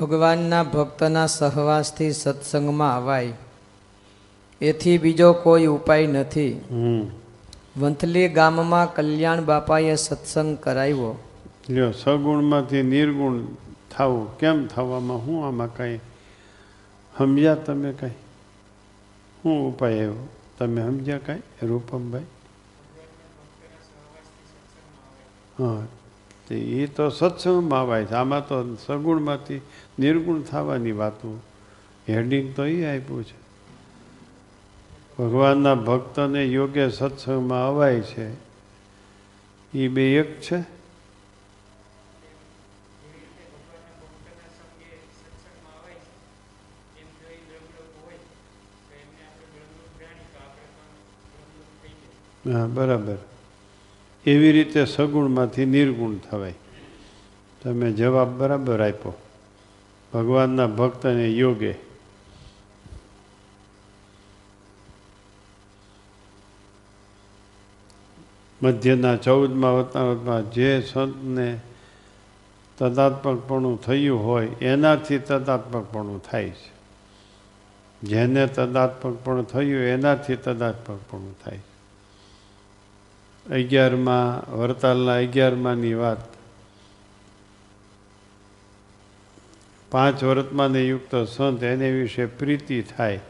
[0.00, 3.32] ભગવાનના ભક્તના સહવાસથી સત્સંગમાં અવાય.
[4.60, 6.50] એથી બીજો કોઈ ઉપાય નથી.
[7.76, 11.18] વંથલી ગામમાં કલ્યાણ બાપાએ સત્સંગ કરાવ્યો.
[11.70, 13.40] લ્યો સગુણમાંથી નિર્ગુણ
[13.90, 15.18] થવું કેમ થવામાં?
[15.18, 16.00] હું આમાં કાંઈ
[17.18, 18.12] સમજ્યા તમે કાંઈ?
[19.42, 21.42] શું ઉપાય એવો તમે સમજ્યા કાંઈ?
[21.62, 22.22] રૂપમભાઈ?
[25.58, 25.86] હા,
[26.48, 28.10] તે એ તો સત્સંગમાં આવાય છે.
[28.10, 29.60] આમાં તો સગુણમાંથી
[29.98, 31.40] નિર્ગુણ થવાની વાતો.
[32.08, 33.46] હેડિંગ તો એ આપ્યું છે.
[35.18, 38.30] ભગવાનના ભક્તને યોગ્ય સત્સંગમાં અવાય છે.
[39.74, 40.75] એ બે એક છે.
[52.52, 53.16] હા, બરાબર.
[54.26, 56.54] એવી રીતે સગુણમાંથી નિર્ગુણ થવાય.
[57.62, 59.12] તમે જવાબ બરાબર આપ્યો.
[60.14, 61.74] ભગવાનના ભક્તને યોગે.
[68.62, 71.60] મધ્યના ચૌદમાં વતનાવતમાં જે સંતને
[72.78, 76.76] તદાત્મકપણું થયું હોય, એનાથી તદાત્મકપણું થાય છે.
[78.02, 81.65] જેને તદાત્મકપણું થયું, એનાથી તદાત્મકપણું થાય છે.
[83.50, 86.18] અગિયારમાં વરતાલના અગિયારમાંની વાત.
[89.90, 93.20] પાંચ વર્તમાને યુક્ત સંત, એને વિશે પ્રીતિ થાય.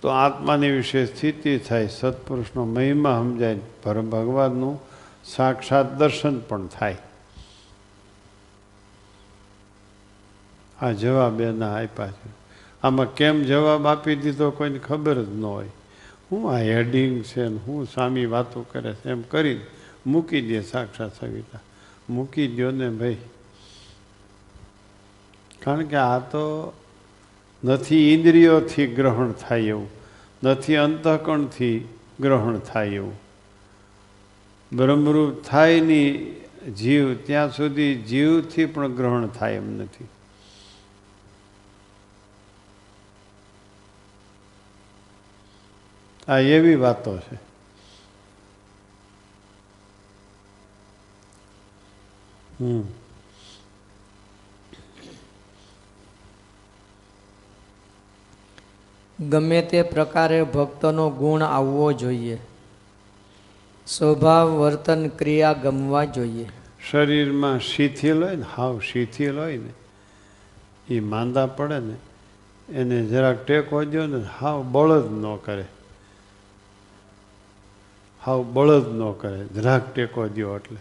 [0.00, 1.86] તો આત્માને વિશે સ્થિતિ થાય.
[1.86, 3.58] સત્પુરુષનો મહિમા સમજાય.
[3.82, 4.80] પરમ ભગવાનનું
[5.24, 6.96] સાક્ષાત દર્શન પણ થાય.
[10.82, 12.30] આ જવાબ એના આપ્યા છે.
[12.82, 15.68] આમાં કેમ જવાબ આપી દીધો કોઈને ખબર જ ન હોય.
[16.30, 19.60] હું આ હેડિંગ છે ને હું સ્વામી વાતો કરે છે એમ કરી
[20.06, 21.60] મૂકી દે સાક્ષાત સવિતા.
[22.10, 23.16] મૂકી દો ને ભાઈ.
[25.62, 26.72] કારણ કે આ તો
[27.64, 29.88] નથી ઇન્દ્રિયોથી ગ્રહણ થાય એવું.
[30.44, 31.88] નથી અંતઃકણથી
[32.20, 33.12] ગ્રહણ થાય એવું.
[34.72, 36.40] બ્રહ્મરૂપ થાય નહીં
[36.74, 40.04] જીવ, ત્યાં સુધી જીવથી પણ ગ્રહણ થાય એમ નથી.
[46.28, 47.34] આ એવી વાતો છે.
[52.60, 52.82] હમ.
[59.28, 62.38] ગમે તે પ્રકારે ભક્તનો ગુણ આવવો જોઈએ.
[63.86, 66.48] સ્વભાવ વર્તન ક્રિયા ગમવા જોઈએ.
[66.90, 69.72] શરીરમાં શિથિલ હોય ને હાવ શિથિલ હોય ને
[70.94, 71.94] એ માંદા પડે ને
[72.72, 75.64] એને જરાક ટેકો દો ને હાવ બળદ ન કરે.
[78.24, 80.76] હાવ બળદ ન કરે જરાક ટેકો દો એટલે.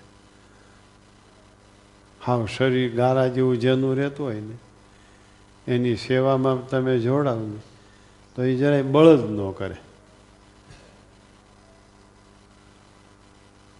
[2.26, 4.58] હાવ શરીર ગારા જેવું જેનું રહેતું હોય ને,
[5.72, 7.60] એની સેવામાં તમે જોડાવ ને,
[8.36, 9.76] તો એ જરાય બળદ ન કરે.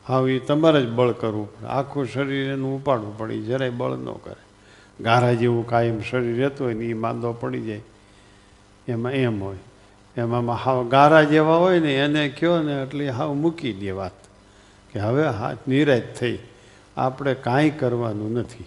[0.08, 1.68] હાવ એ તમારે જ બળ કરવું પડે.
[1.68, 4.42] આખું શરીર એનું ઉપાડવું પડે એ જરાય બળ ન કરે.
[5.04, 7.82] ગારા જેવું કાયમ શરીર રહેતું હોય ને એ માંદો પડી જાય.
[8.88, 9.58] એમાં એમ હોય.
[10.18, 14.12] એમાં હાવ ગારા જેવા હોય ને એને કહો ને એટલે હાવ મૂકી દે વાત.
[14.94, 16.40] કે હવે હાથ નિરાશ થઈ.
[16.98, 18.66] આપણે કાંઈ કરવાનું નથી.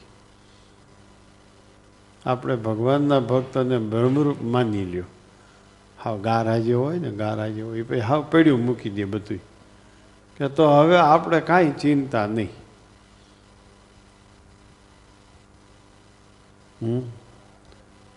[2.26, 5.04] આપણે ભગવાનના ભક્તને બ્રહ્મરૂપ માની લ્યો.
[6.04, 9.38] હાવ ગારા જેવો હોય ને, ગારા જેવો એ પછી હાવ પડ્યું મૂકી દે બધું
[10.36, 12.48] કે તો હવે આપણે કાંઈ ચિંતા નહીં.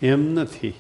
[0.02, 0.74] એમ નથી.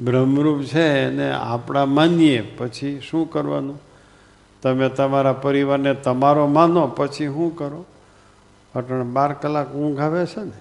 [0.00, 3.80] બ્રહ્મરૂપ છે એને આપણા માનીએ, પછી શું કરવાનું?
[4.62, 7.84] તમે તમારા પરિવારને તમારો માનો, પછી શું કરો?
[8.74, 10.60] અટણ બાર કલાક ઊંઘ આવે છે ને,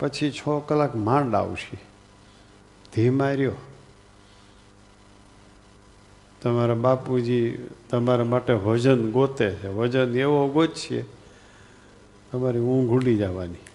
[0.00, 1.78] પછી છ કલાક માંડ આવશે.
[2.94, 3.52] ધીમા રહ્યો.
[6.42, 9.68] તમારા બાપુજી તમારા માટે વજન ગોતે છે.
[9.68, 11.02] વજન એવો ગોતશે,
[12.32, 13.65] તમારી ઊંઘ ઉડી જવાની.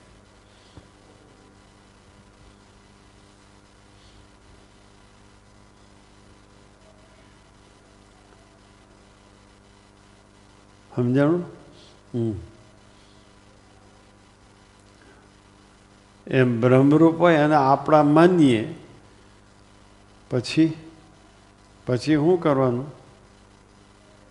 [10.96, 11.46] સમજાણું?
[16.28, 18.76] એમ બ્રહ્મરૂપ હોય અને આપણા માનીએ.
[20.32, 20.74] પછી?
[21.88, 22.86] પછી શું કરવાનું?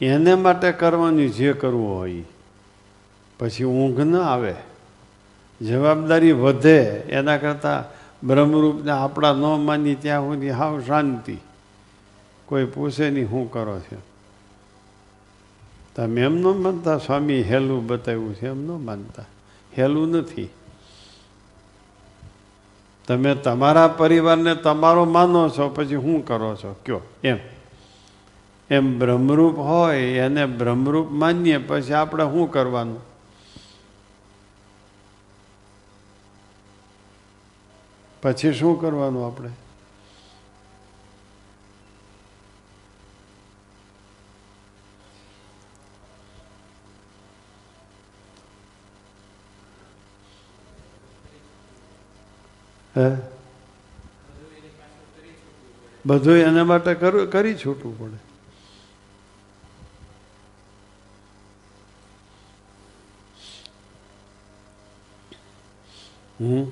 [0.01, 2.25] એને માટે કરવાનું જે કરવું હોય.
[3.39, 4.55] પછી ઊંઘ ન આવે.
[5.63, 6.83] જવાબદારી વધે.
[7.09, 11.37] એના કરતાં બ્રહ્મરૂપને આપણા ન માની ત્યાં સુધી હાવ શાંતિ.
[12.47, 14.03] કોઈ પૂછે નહીં શું કરો છો.
[15.97, 19.25] તમે એમ ન માનતા, સ્વામી હેલું બતાવ્યું છે, એમ ન માનતા.
[19.79, 20.49] હેલું નથી.
[23.07, 26.77] તમે તમારા પરિવારને તમારો માનો છો, પછી શું કરો છો?
[26.87, 27.01] કયો?
[27.25, 27.37] એમ.
[28.71, 33.11] એમ બ્રહ્મરૂપ હોય, એને બ્રહ્મરૂપ માનીએ, પછી આપણે શું કરવાનું?
[38.23, 39.51] પછી શું કરવાનું આપણે?
[52.97, 53.17] હે?
[56.07, 58.31] બધું એના માટે કર- છૂટવું પડે.
[66.45, 66.65] હમ?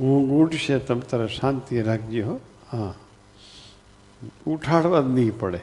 [0.00, 2.40] ઊંઘ ઉઠશે તમે, તારે શાંતિ રાખજો હો.
[2.72, 2.94] હા.
[4.46, 5.60] ઉઠાડવા જ નહીં પડે.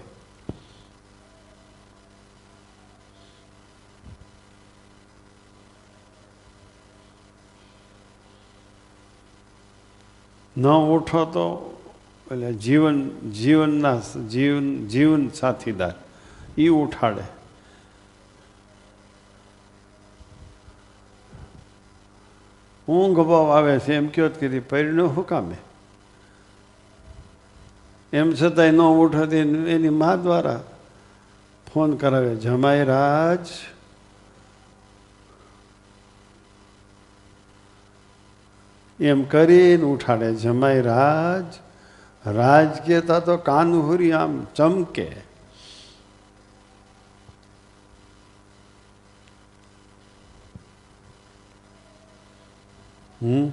[10.58, 11.46] ન ઉઠો તો
[12.32, 14.00] એટલે જીવન, જીવનના
[14.30, 15.94] જીવન જીવન સાથીદાર
[16.58, 17.24] એ ઉઠાડે.
[22.88, 25.56] ઊંઘ બહુ આવે છે, એમ કયો જ કીધી પરિણો શું કામે
[28.14, 30.64] એમ છતાંય ન ઉઠાતી એની મા દ્વારા
[31.74, 33.48] ફોન કરાવે, જમાઈ રાજ.
[39.00, 41.54] એમ કરીને ઉઠાડે, જમાઈ રાજ
[42.26, 45.32] રાજ કહેતા તો કાનહુરી આમ ચમકે.
[53.22, 53.52] હમ?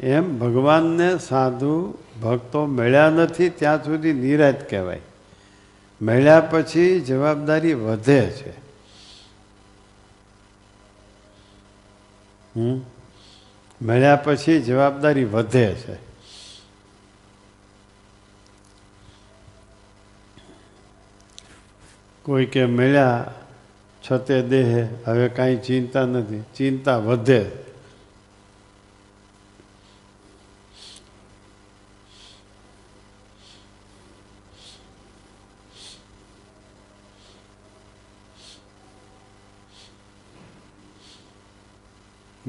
[0.00, 5.00] એમ ભગવાનને સાધુ ભક્તો મળ્યા નથી, ત્યાં સુધી નિરાત કહેવાય.
[6.02, 8.60] મળ્યા પછી જવાબદારી વધે છે.
[13.82, 15.94] મળ્યા પછી જવાબદારી વધે છે.
[22.22, 23.34] કોઈ કે મળ્યા,
[24.10, 26.42] છતે દેહે, હવે કાંઈ ચિંતા નથી.
[26.56, 27.69] ચિંતા વધે.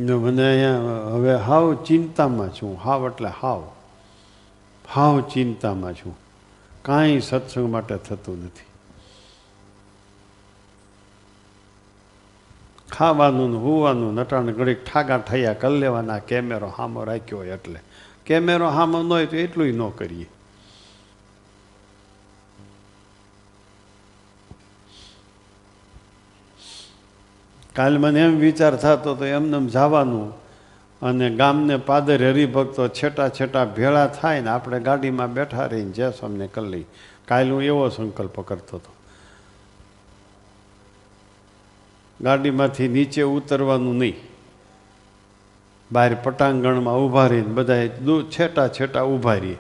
[0.10, 0.80] મને અહીંયા,
[1.14, 3.64] હવે હાવ ચિંતામાં છું, હાવ એટલે હાવ.
[4.94, 6.18] હાવ ચિંતામાં છું.
[6.82, 8.66] કાંઈ સત્સંગ માટે થતું નથી.
[12.92, 17.80] ખાવાનું ને હોવાનું, નટાણ ઘડીક ઠાગા ઠૈયા કરી લેવાના કેમેરો હામો રાખ્યો હોય એટલે.
[18.26, 20.30] કેમેરો હામો ન હોય તો એટલું ન કરીએ.
[27.76, 30.34] કાલ મને એમ વિચાર થતો તો એમને એમ જવાનું
[31.02, 36.48] અને ગામને પાદર હરિભક્તો છેટા છેટા ભેળા થાય ને આપણે ગાડીમાં બેઠા રહીને જે અમને
[36.48, 36.86] કરી લઈ
[37.28, 38.94] કાલ હું એવો સંકલ્પ કરતો હતો.
[42.22, 44.16] ગાડીમાંથી નીચે ઉતરવાનું નહીં.
[45.92, 47.88] બહાર પટાંગણમાં ઊભા રહીને બધા
[48.22, 49.58] છેટા છેટા ઊભા રહીએ.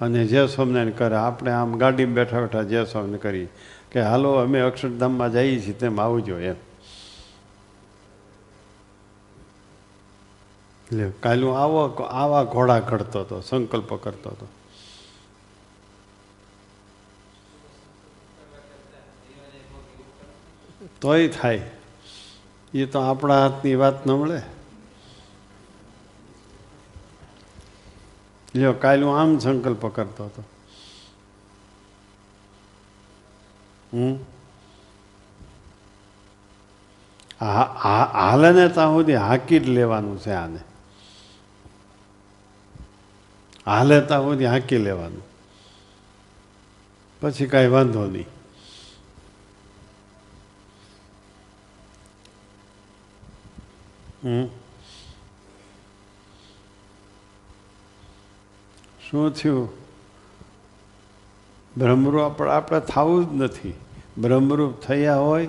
[0.00, 3.48] અને જે સ્વામિનારાયણ કરે, આપણે આમ ગાડીમાં બેઠા બેઠા જે સ્વામિનારાયણ કરીએ.
[3.92, 6.54] કે હાલો, અમે અક્ષરધામમાં જઈએ છીએ તેમ આવજો એમ.
[10.92, 14.48] લે કાલે આવો, આવા ઘોડા ઘડતો હતો, સંકલ્પ કરતો હતો.
[21.00, 21.70] તોય થાય.
[22.74, 24.42] એ તો આપણા હાથની વાત ન મળે.
[28.54, 30.42] લ્યો કાલે આમ સંકલ્પ કરતો હતો.
[37.40, 40.73] હાલને હા ને ત્યાં સુધી હાકી જ લેવાનું છે આને.
[43.66, 45.22] હાલે હોય ને હાંકી લેવાનું.
[47.20, 48.26] પછી કાંઈ વાંધો નહીં.
[54.24, 54.46] હમ.
[59.10, 59.68] શું થયું?
[61.76, 63.74] બ્રહ્મરૂપ આપણે આપણે થવું જ નથી.
[64.18, 65.48] બ્રહ્મરૂપ થયા હોય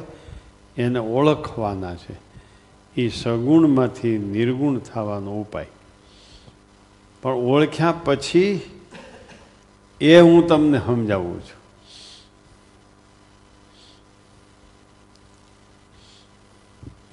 [0.77, 2.17] એને ઓળખવાના છે.
[2.97, 5.67] એ સગુણમાંથી નિર્ગુણ થવાનો ઉપાય.
[7.25, 8.61] પણ ઓળખ્યા પછી
[10.01, 11.61] એ હું તમને સમજાવું છું.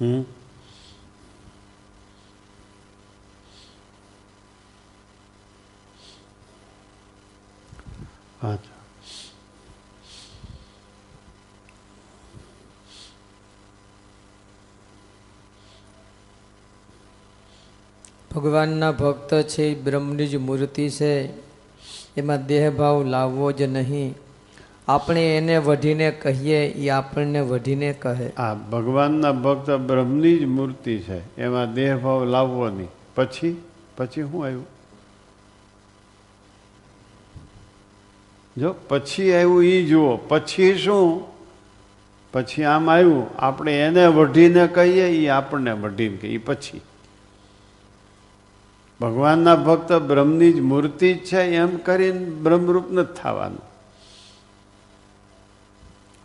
[0.01, 0.21] હમ?
[8.47, 8.72] અચ્છા
[18.35, 21.27] ભગવાનના ભક્ત છે બ્રહ્મની જ મૂર્તિ છે.
[22.17, 24.15] એમાં દેહભાવ લાવવો જ નહીં.
[24.87, 28.29] આપણે એને વઢીને કહીએ, એ આપણને વઢીને કહે.
[28.29, 31.41] આ ભગવાનના ભક્ત બ્રહ્મની જ મૂર્તિ છે.
[31.41, 32.87] એમાં દેહભાવ લાવવો નહીં.
[33.15, 33.61] પછી?
[33.97, 34.65] પછી શું આવ્યું?
[38.57, 40.17] જો, પછી આવ્યું એ જુઓ.
[40.17, 41.23] પછી શું?
[42.33, 43.27] પછી આમ આવ્યું.
[43.37, 46.81] આપણે એને વઢીને કહીએ એ આપણને વઢીને કહીએ પછી.
[49.01, 53.73] ભગવાનના ભક્ત બ્રહ્મની જ મૂર્તિ જ છે એમ કરીને બ્રહ્મરૂપ નથી થવાનું.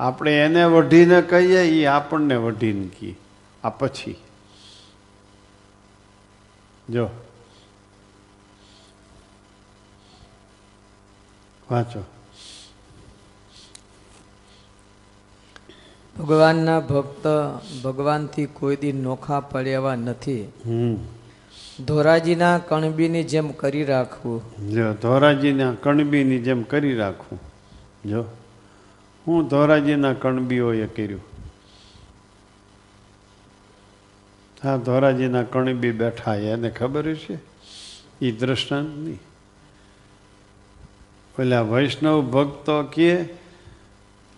[0.00, 3.16] આપણે એને વઢીને કહીએ એ આપણને વઢીને કહીએ
[3.64, 4.16] આ પછી.
[6.90, 7.08] જો.
[11.70, 12.04] વાંચો.
[16.18, 17.26] ભગવાનના ભક્ત
[17.84, 20.44] ભગવાનથી કોઈ દી નોખા પડ્યા નથી.
[20.44, 21.17] હમ.
[21.86, 24.42] ધોરાજીના કણબીની જેમ કરી રાખવું.
[24.74, 27.38] જો ધોરાજીના કણબીની જેમ કરી રાખવું.
[28.10, 28.24] જો
[29.26, 31.20] હું ધોરાજીના કણબીઓએ કર્યું.
[34.62, 37.38] હા ધોરાજીના કણબી બેઠા એને ખબર છે
[38.22, 39.18] એ દ્રષ્ટાંતની
[41.36, 43.28] પેલા વૈષ્ણવ ભક્તો કહે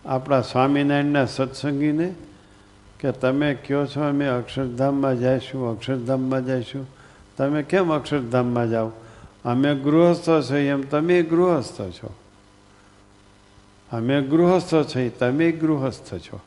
[0.04, 2.14] આપણા સ્વામિનારાયણના સત્સંગીને
[3.00, 6.99] કે તમે કહો છો, અમે અક્ષરધામમાં જઈશું અક્ષરધામમાં જઈશું.
[7.40, 8.88] તમે કેમ અક્ષરધામમાં જાઓ?
[9.44, 12.14] અમે ગૃહસ્થ છીએ એમ તમે ગૃહસ્થ છો.
[13.92, 16.40] અમે ગૃહસ્થ છીએ, તમે ગૃહસ્થ છો.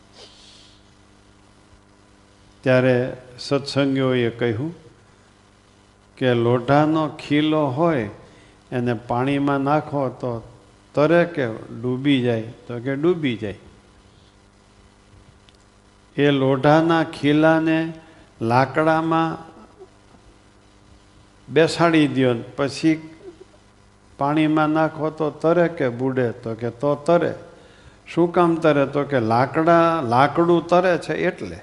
[2.62, 4.76] ત્યારે સત્સંગીઓએ કહ્યું
[6.18, 8.10] કે લોઢાનો ખીલો હોય,
[8.72, 10.44] એને પાણીમાં નાખો તો
[10.94, 13.58] તરે કે ડૂબી જાય, તો કે ડૂબી જાય.
[16.16, 17.94] એ લોઢાના ખીલાને
[18.42, 19.53] લાકડામાં
[21.50, 23.10] બેસાડી દો પછી
[24.18, 27.36] પાણીમાં નાખો તો તરે કે બુડે તો કે તો તરે.
[28.08, 28.86] શું કામ તરે?
[28.86, 31.60] તો કે લાકડા, લાકડું તરે છે એટલે.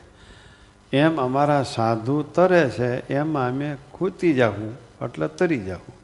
[0.93, 4.72] એમ અમારા સાધુ તરે છે, એમાં અમે ખૂતી જાઉં
[5.05, 6.01] એટલે તરી જાઉં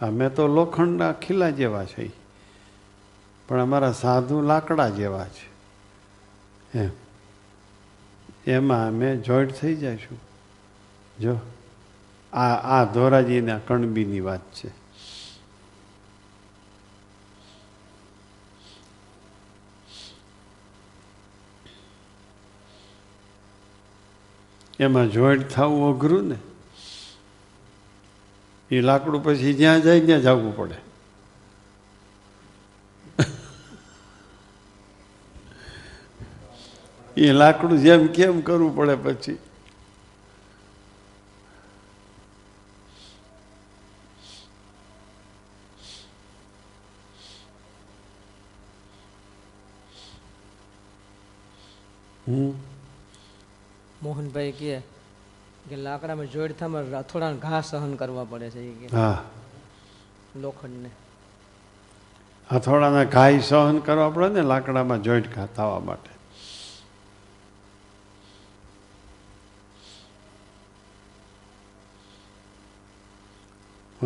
[0.00, 2.10] અમે તો લોખંડના ખીલા જેવા છે
[3.48, 5.56] પણ અમારા સાધુ લાકડા જેવા છે.
[6.78, 6.90] એમ.
[8.46, 10.18] એમાં અમે જોઈન્ટ થઈ જઈશું.
[11.20, 11.38] જો.
[12.36, 14.86] આ આ ધોરાજીના કણબીની વાત છે.
[24.80, 26.38] એમાં જોઈન્ટ થવું અઘરું ને.
[28.70, 30.86] એ લાકડું પછી જ્યાં જાય ત્યાં જવું પડે.
[37.16, 39.38] એ લાકડું જેમ કેમ કરવું પડે પછી?
[54.02, 54.80] મોહનભાઈ કે
[55.68, 58.96] કે લાકડામાં જોઈડ થામાં થોડા ઘા સહન કરવા પડે છે કે.
[58.96, 59.24] હા.
[60.36, 60.90] લોખંડને.
[62.52, 66.10] હથોડાના ઘાય સહન કરવા પડે ને લાકડામાં જોઈન્ટ ઘા થવા માટે.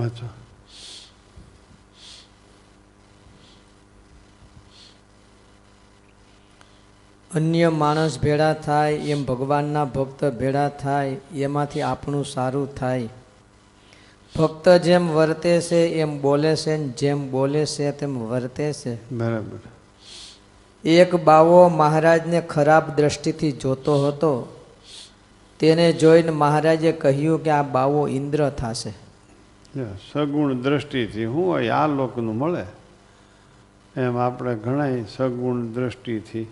[0.00, 0.26] વાંચો.
[7.34, 13.08] અન્ય માણસ ભેળા થાય એમ ભગવાનના ભક્ત ભેળા થાય એમાંથી આપણું સારું થાય.
[14.38, 19.14] ભક્ત જેમ વર્તે છે એમ બોલે છે જેમ બોલે છે તેમ વર્તે છે.
[19.14, 19.58] બરાબર.
[20.84, 24.60] એક બાવો મહારાજને ખરાબ દ્રષ્ટિથી જોતો હતો.
[25.58, 28.90] તેને જોઈને મહારાજે કહ્યું કે આ બાવો ઇન્દ્ર થશે.
[30.12, 32.64] સગુણ દ્રષ્ટિથી હોય આ લોકનું મળે.
[34.00, 36.46] એમ આપણે ઘણા સગુણ દ્રષ્ટિથી.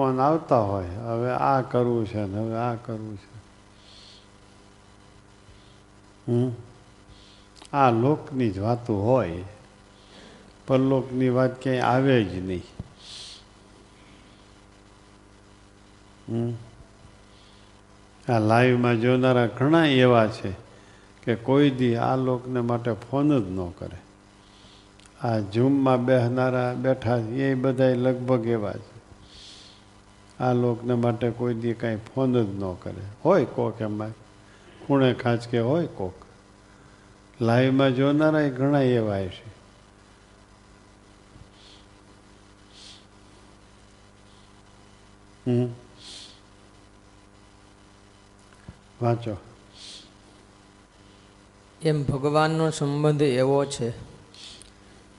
[0.00, 3.40] ફોન આવતા હોય, હવે આ કરવું છે ને હવે આ કરવું છે.
[6.30, 6.52] હમ?
[7.72, 9.44] આ લોકની જ વાતો હોય,
[10.66, 12.62] પરલોકની વાત ક્યાંય આવે જ નહીં.
[16.28, 16.52] હમ?
[18.32, 20.52] આ લાઈવમાં જોનારા ઘણા એવા છે
[21.22, 23.96] કે કોઈ દી આ લોકને માટે ફોન જ ન કરે.
[25.28, 28.89] આ ઝૂમમાં બેહનારા બેઠા એ બધા લગભગ એવા છે
[30.40, 33.02] આ લોકને માટે કોઈ દી કાંઈ ફોન જ ન કરે.
[33.24, 34.10] હોય કોક એમાં.
[34.86, 36.14] ખૂણે ખાંચ કે હોય કોક.
[37.40, 39.60] લાઈવમાં જોનારા ઘણા એવા છે.
[49.02, 49.36] વાંચો.
[51.82, 53.92] એમ ભગવાનનો સંબંધ એવો છે.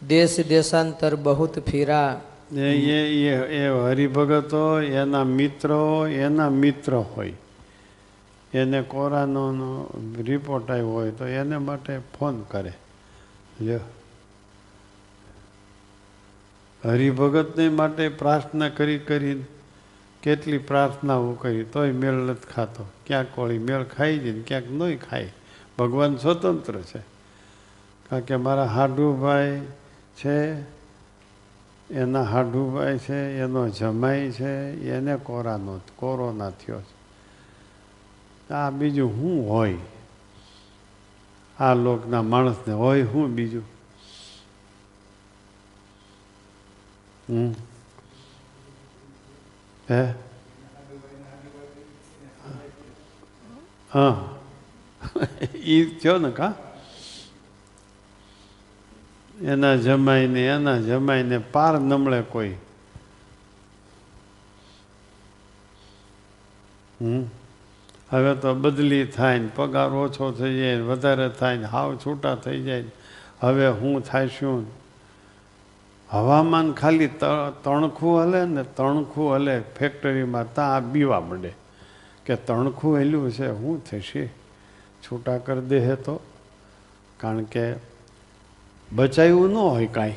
[0.07, 2.22] દેશ દેશાંતર બહુત ફીરા
[2.56, 7.34] એ એ એ એ હરિભગતો એના મિત્રો એના મિત્ર હોય.
[8.54, 12.74] એને કોરોનાનો રિપોર્ટ આવ્યો હોય તો એને માટે ફોન કરે.
[13.66, 13.80] જો
[16.86, 19.45] હરિભગતને માટે પ્રાર્થના કરી કરીને
[20.24, 22.86] કેટલી પ્રાર્થનાઓ કરી તોય મેળ નથી ખાતો.
[23.08, 25.34] ક્યાંક કોળી મેળ ખાઈ જઈને ક્યાંક નહીં ખાય.
[25.80, 26.99] ભગવાન સ્વતંત્ર છે.
[28.10, 29.62] કારણ કે મારા હાડુભાઈ
[30.26, 30.62] છે
[31.92, 37.02] એના હાડુભાઈ છે, એનો જમાઈ છે, એને કોરાનો, કોરોના થયો છે.
[38.54, 39.78] આ બીજું શું હોય?
[41.60, 43.64] આ લોકના માણસને હોય શું બીજું?
[47.30, 47.54] હમ?
[49.89, 50.14] હે?
[53.94, 54.36] હા.
[55.54, 56.54] એ થયો ને કા?
[59.42, 62.56] એના જમાઈને એના જમાઈને પાર નમળે કોઈ.
[67.02, 67.24] હમ?
[68.10, 72.36] હવે તો બદલી થાય ને પગાર ઓછો થઈ જાય ને વધારે થાય ને હાવ છૂટા
[72.36, 72.92] થઈ જાય ને.
[73.42, 74.66] હવે હું થાય શું
[76.10, 77.08] હવામાન ખાલી
[77.64, 81.54] તણખું હલે ને તણખું હલે ફેક્ટરીમાં ત્યાં બીવા મળે
[82.26, 84.28] કે તણખું હેલ્યું છે શું થશે?
[85.04, 86.20] છૂટા કરી દે તો?
[87.18, 87.91] કારણ કે
[88.92, 90.14] બચાવ્યું ન હોય કાંઈ.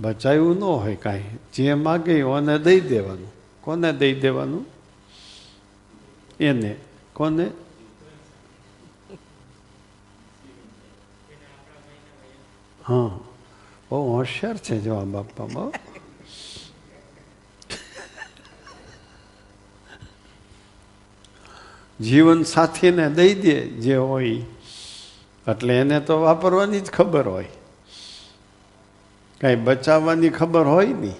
[0.00, 1.24] બચાવ્યું ન હોય કાંઈ.
[1.54, 3.32] જે માગે એને દઈ દેવાનું.
[3.60, 4.66] કોને દઈ દેવાનું?
[6.40, 6.76] એને.
[7.12, 7.50] કોને?
[12.88, 13.20] હા.
[13.90, 15.72] બહુ હોશિયાર છે જવાબ આપવામાં
[22.04, 24.42] જીવન સાથીને દઈ દે જે હોય
[25.50, 27.48] એટલે એને તો વાપરવાની જ ખબર હોય.
[29.40, 31.14] કાંઈ બચાવવાની ખબર હોય નહીં.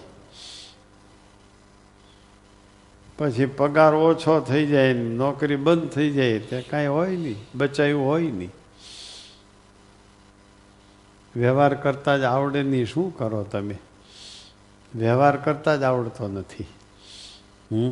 [3.18, 8.30] પછી પગાર ઓછો થઈ જાય નોકરી બંધ થઈ જાય તે કાંઈ હોય નહીં બચાવ્યું હોય
[8.30, 8.50] નહીં.
[11.36, 13.78] વ્યવહાર કરતા જ આવડે નહીં, શું કરો તમે?
[14.94, 16.66] વ્યવહાર કરતા જ આવડતો નથી.
[17.72, 17.90] હમ?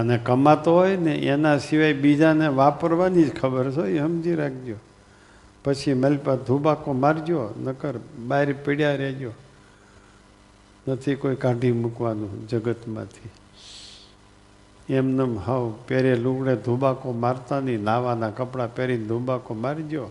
[0.00, 4.74] અને કમાતો હોય ને એના સિવાય બીજાને વાપરવાની જ ખબર છે, એ સમજી રાખજો.
[5.64, 9.30] પછી મલપા ધુબાકો મારજો, નકર બહાર પીડ્યા રહેજો.
[10.88, 13.30] નથી કોઈ કાઢી મૂકવાનું જગતમાંથી.
[14.94, 20.10] એમને હાવ પહેરે લુગડે ધુબાકો મારતા નહીં, નાવાના કપડાં પહેરીને ધુબાકો મારજો.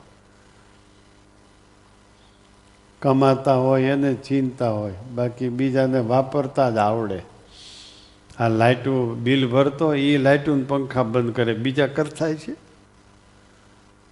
[3.02, 7.39] કમાતા હોય એને ચિંતા હોય, બાકી બીજાને વાપરતા જ આવડે.
[8.40, 11.54] આ લાઇટું બિલ ભરતો, એ લાઇટું પંખા બંધ કરે.
[11.54, 12.56] બીજા કરતા છે?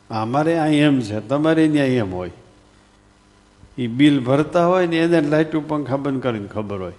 [0.10, 1.20] અમારે અહીં એમ છે.
[1.20, 2.32] તમારે ત્યાં એમ હોય.
[3.78, 6.94] એ બિલ ભરતા હોય ને એને લાઇટું પંખા બંધ કરીને ખબર હોય.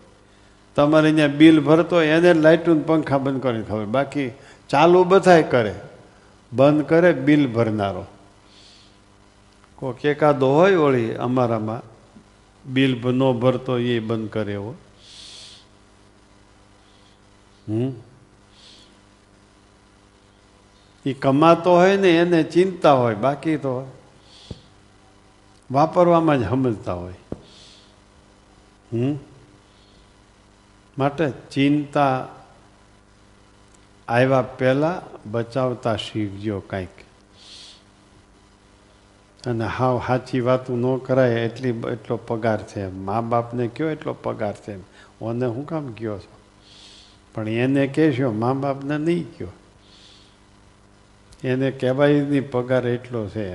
[0.75, 4.31] તમારે ત્યાં બિલ ભરતો હોય, એને લાઇટું પંખા બંધ કરીને ખબર બાકી
[4.69, 5.75] ચાલુ બધાય કરે.
[6.53, 8.07] બંધ કરે, બિલ ભરનારો.
[9.77, 11.83] કોક એકાદો હોય વળી અમારામાં,
[12.73, 14.75] બિલ ન ભરતો એ બંધ કરે એવો.
[21.07, 23.93] એ કમાતો હોય ને એને ચિંતા હોય, બાકી તો
[25.71, 27.15] વાપરવામાં જ સમજતા હોય.
[28.93, 29.19] હમ?
[30.99, 32.29] માટે ચિંતા
[34.09, 35.03] આવ્યા પહેલાં
[35.33, 36.89] બચાવતા શીખજો કાંઈક.
[39.47, 42.89] અને હાવ સાચી વાતું ન કરાય એટલી એટલો પગાર છે.
[42.89, 44.77] મા બાપને કયો એટલો પગાર છે?
[45.21, 46.38] ઓને હું કામ કયો છો?
[47.39, 49.47] પણ એને કહેશો મા બાપને નહીં કહો
[51.45, 53.55] એને કહેવાય નહીં પગાર એટલો છે.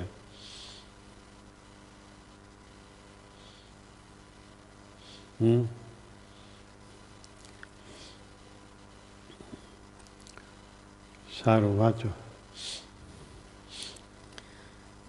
[5.41, 5.63] હમ?
[11.43, 12.09] સારું વાંચો.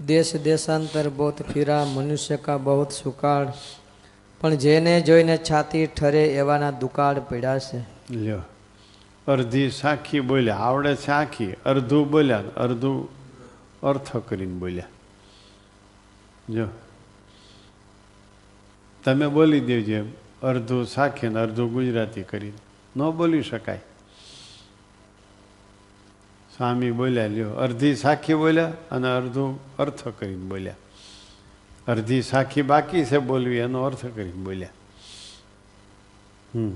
[0.06, 3.52] દેશ દેશાંતર બહુત ફિરા મનુષ્ય કા બહુત સુકાળ.
[4.40, 7.78] પણ જેને જોઈને છાતી ઠરે એવાના દુકાળ પડ્યા છે
[8.14, 8.42] લ્યો.
[9.28, 13.08] અડધી સાખી બોલ્યા, આવડે છે આખી અડધું બોલ્યા, અડધું
[13.82, 14.84] અર્થ કરીને બોલ્યા.
[16.50, 16.66] જો.
[19.04, 20.12] તમે બોલી દેજો એમ,
[20.42, 22.52] અડધું સાખી ને અડધું ગુજરાતી કરીને.
[22.96, 23.80] ન બોલી શકાય.
[26.56, 30.74] સ્વામી બોલ્યા, લ્યો, અડધી સાખી બોલ્યા અને અડધું અર્થ કરીને બોલ્યા.
[31.88, 34.68] અડધી સાખી બાકી છે બોલવી, એનો અર્થ કરીને બોલ્યા.
[36.54, 36.72] હમ.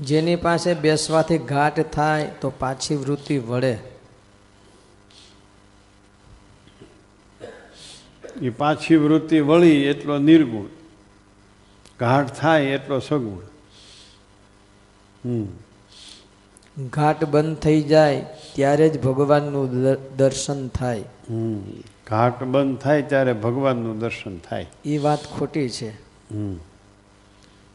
[0.00, 3.78] જેની પાસે બેસવાથી ઘાટ થાય તો પાછી વૃત્તિ વળે.
[8.42, 10.66] એ પાછી વૃત્તિ વળી એટલો નિર્ગુણ.
[12.00, 13.42] ઘાટ થાય એટલો સગુણ.
[15.24, 15.46] હમ.
[16.88, 19.70] ઘાટ બંધ થઈ જાય ત્યારે જ ભગવાનનું
[20.16, 21.04] દર્શન થાય.
[22.06, 24.66] ઘાટ બંધ થાય ત્યારે ભગવાનનું દર્શન થાય.
[24.84, 25.88] એ વાત ખોટી છે.
[26.34, 26.56] હમ.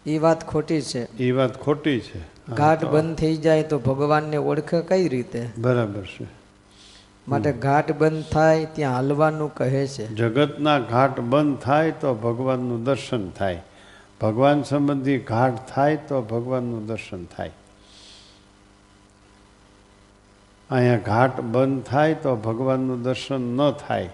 [0.06, 1.18] એ વાત ખોટી છે.
[1.18, 2.20] એ વાત ખોટી છે.
[2.56, 5.50] ઘાટ બંધ થઈ જાય તો ભગવાનને ઓળખે કઈ રીતે?
[5.58, 6.28] બરાબર છે.
[7.28, 10.08] માટે ઘાટ બંધ થાય ત્યાં હાલવાનું કહે છે.
[10.08, 13.64] જગતના ઘાટ બંધ થાય તો ભગવાનનું દર્શન થાય.
[14.22, 17.52] ભગવાન સંબંધી ઘાટ થાય તો ભગવાનનું દર્શન થાય.
[20.70, 24.10] અહીંયા ઘાટ બંધ થાય તો ભગવાનનું દર્શન ન થાય.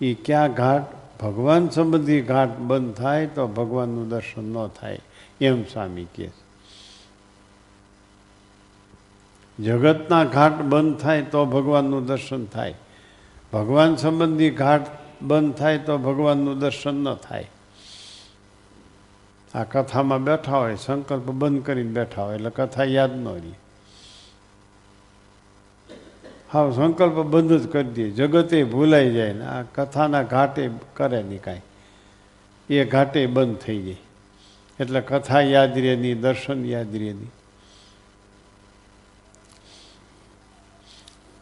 [0.00, 0.82] એ ક્યાં ઘાટ?
[1.22, 4.98] ભગવાન સંબંધી ઘાટ બંધ થાય તો ભગવાનનું દર્શન ન થાય.
[5.40, 6.46] એમ સ્વામી કહે છે.
[9.62, 12.74] જગતના ઘાટ બંધ થાય તો ભગવાનનું દર્શન થાય.
[13.52, 14.86] ભગવાન સંબંધી ઘાટ
[15.22, 17.50] બંધ થાય તો ભગવાનનું દર્શન ન થાય.
[19.54, 23.52] આ કથામાં બેઠા હોય, સંકલ્પ બંધ કરીને બેઠા હોય, એટલે કથા યાદ ન રહી.
[26.52, 28.10] હા સંકલ્પ બંધ જ કરી દે.
[28.10, 31.60] જગતે ભૂલાઈ જાય ને આ કથાના ઘાટે કરે નહીં કાંઈ.
[32.68, 33.96] એ ઘાટે બંધ થઈ જાય.
[34.80, 37.32] એટલે કથા યાદ રહે નહીં દર્શન યાદ રહે નહીં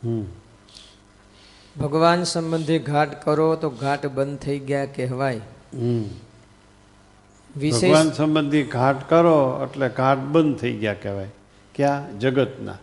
[0.05, 0.25] હમ.
[1.81, 5.41] ભગવાન સંબંધી ઘાટ કરો તો ઘાટ બંધ થઈ ગયા કહેવાય.
[7.57, 11.29] ભગવાન સંબંધી ઘાટ કરો એટલે ઘાટ બંધ થઈ ગયા કહેવાય.
[11.75, 12.21] ક્યાં?
[12.21, 12.79] જગતના.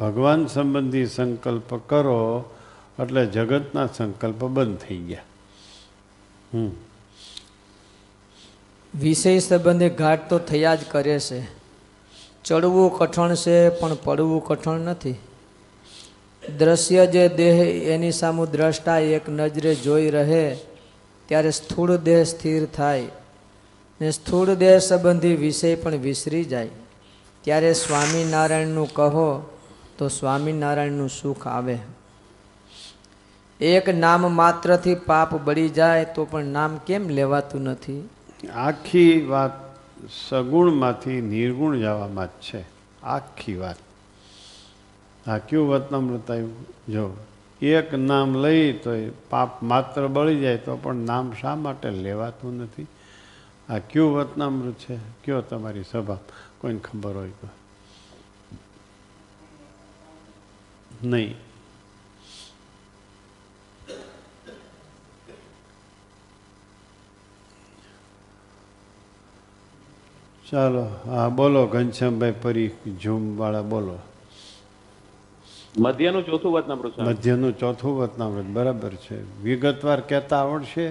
[0.00, 2.50] ભગવાન સંબંધી સંકલ્પ કરો
[3.00, 5.22] એટલે જગતના સંકલ્પ બંધ થઈ ગયા.
[6.54, 6.70] હમ.
[9.00, 11.42] વિષય સંબંધે ઘાટ તો થયા જ કરે છે.
[12.44, 15.14] ચડવું કઠણ છે, પણ પડવું કઠણ નથી.
[16.58, 17.54] દ્રશ્ય જે દેહ,
[17.88, 20.56] એની સામુ દ્રષ્ટા એક નજરે જોઈ રહે,
[21.26, 23.06] ત્યારે સ્થૂળ દેહ સ્થિર થાય.
[24.00, 26.68] ને સ્થૂળ દેહ સંબંધી વિષય પણ વિસરી જાય.
[27.42, 29.56] ત્યારે સ્વામિનારાયણનું કહો,
[29.98, 31.78] તો સ્વામિનારાયણનું સુખ આવે.
[33.60, 38.08] એક નામ માત્રથી પાપ બળી જાય, તો પણ નામ કેમ લેવાતું નથી?
[38.46, 39.50] આખી વાત
[40.28, 42.64] સગુણમાંથી નિર્ગુણ જવામાં જ છે.
[43.02, 43.76] આખી વાત.
[45.28, 46.66] આ કયું વતનામૃત આવ્યું?
[46.88, 47.16] જો,
[47.62, 52.56] એક નામ લઈ તો એ પાપ માત્ર બળી જાય તો પણ નામ શા માટે લેવાતું
[52.56, 52.86] નથી?
[53.68, 54.96] આ કયું વતનામૃત છે?
[54.96, 56.18] કયો તમારી સભા?
[56.60, 57.48] કોઈને ખબર હોય તો.
[61.04, 61.45] નહીં.
[70.50, 72.70] ચાલો હા બોલો ઘનશ્યામભાઈ પરી
[73.02, 73.98] ઝૂમવાળા બોલો.
[75.78, 77.10] મધ્યનું ચોથું વતનામૃત સ્વામી.
[77.10, 79.42] મધ્યનું ચોથું વતનામૃત બરાબર છે.
[79.42, 80.86] વિગતવાર કહેતા આવડશે?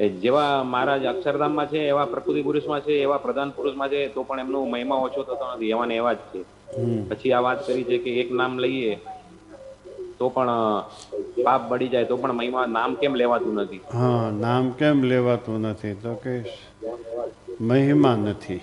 [0.00, 4.40] એ જેવા મહારાજ અક્ષરધામમાં છે એવા પ્રકૃતિ પુરુષમાં છે એવા પ્રધાન પુરુષમાં છે તો પણ
[4.40, 6.44] એમનો મહિમા ઓછો થતો નથી એવા ને એવા જ છે.
[7.08, 8.98] પછી આ વાત કરી છે કે એક નામ લઈએ
[10.18, 10.48] તો પણ
[11.44, 13.80] પાપ બળી જાય, તો પણ મહિમા નામ કેમ લેવાતું નથી?
[13.92, 15.94] હા, નામ કેમ લેવાતું નથી?
[15.94, 16.44] તો કે
[17.60, 18.60] મહિમા નથી.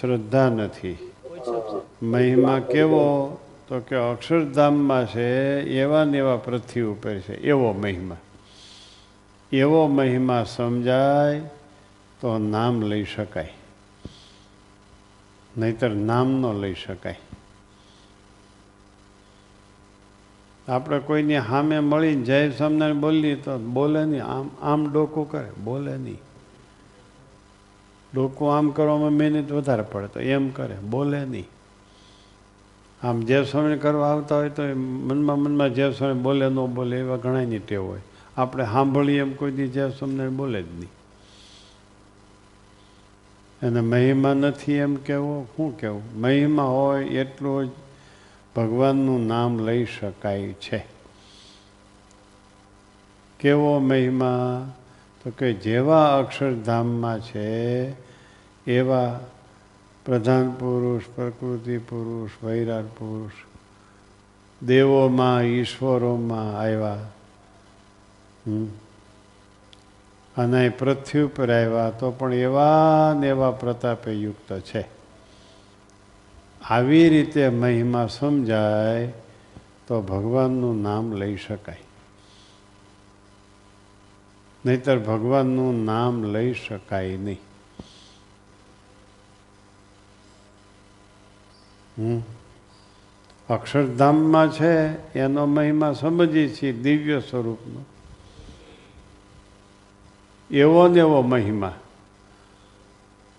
[0.00, 1.12] શ્રદ્ધા નથી.
[2.02, 3.38] મહિમા કેવો?
[3.68, 8.16] તો કે અક્ષરધામમાં છે, એવા ને એવા પૃથ્વી ઉપર છે, એવો મહિમા.
[9.52, 11.40] એવો મહિમા સમજાય
[12.20, 13.52] તો નામ લઈ શકાય.
[15.58, 17.18] નહીતર નામ ન લઈ શકાય.
[20.70, 25.96] આપણે કોઈની સામે મળીને જય સ્વામિનારાયણ બોલીએ તો બોલે નહીં, આમ આમ ડોકું કરે, બોલે
[25.96, 26.20] નહીં.
[28.14, 31.48] ડોકું આમ કરવામાં મહેનત વધારે પડે તો એમ કરે, બોલે નહીં.
[33.02, 37.16] આમ જય સ્વામી કરવા આવતા હોય તો મનમાં મનમાં જય સ્વામી બોલે, ન બોલે એવા
[37.16, 38.00] ઘણાની ટેવ હોય.
[38.36, 40.90] આપણે સાંભળીએ એમ કોઈ દી જય સ્વામિનારાયણ બોલે જ નહીં.
[43.62, 47.70] એને મહિમા નથી એમ કહેવો શું કહેવું મહિમા હોય, એટલું જ
[48.56, 50.86] ભગવાનનું નામ લઈ શકાય છે.
[53.40, 54.70] કેવો મહિમા?
[55.24, 57.90] તો કે જેવા અક્ષરધામમાં છે,
[58.70, 59.20] એવા
[60.04, 63.32] પ્રધાન પુરુષ, પ્રકૃતિ પુરુષ વૈરાટ પુરુષ,
[64.66, 66.98] દેવોમાં, ઈશ્વરોમાં આવ્યા.
[70.36, 74.99] અને પૃથ્વી ઉપર આવ્યા, તો પણ એવા ને એવા પ્રતાપે યુક્ત છે.
[76.68, 79.12] આવી રીતે મહિમા સમજાય
[79.86, 81.80] તો ભગવાનનું નામ લઈ શકાય.
[84.66, 87.40] નહીતર ભગવાનનું નામ લઈ શકાય નહીં.
[91.98, 92.22] હમ?
[93.54, 94.86] અક્ષરધામમાં છે,
[95.18, 97.84] એનો મહિમા સમજીએ છીએ, દિવ્ય સ્વરૂપનો.
[100.50, 101.74] એવો ને એવો મહિમા.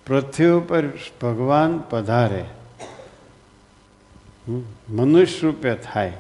[0.06, 0.88] પૃથ્વી ઉપર
[1.22, 2.46] ભગવાન પધારે.
[4.90, 6.14] મનુષ્ય રૂપે થાય.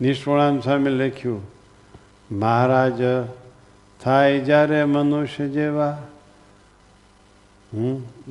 [0.00, 1.42] નિષ્ણાંત સામે લખ્યું,
[2.32, 3.26] મહારાજ,
[4.00, 5.98] થાય જ્યારે મનુષ્ય જેવા.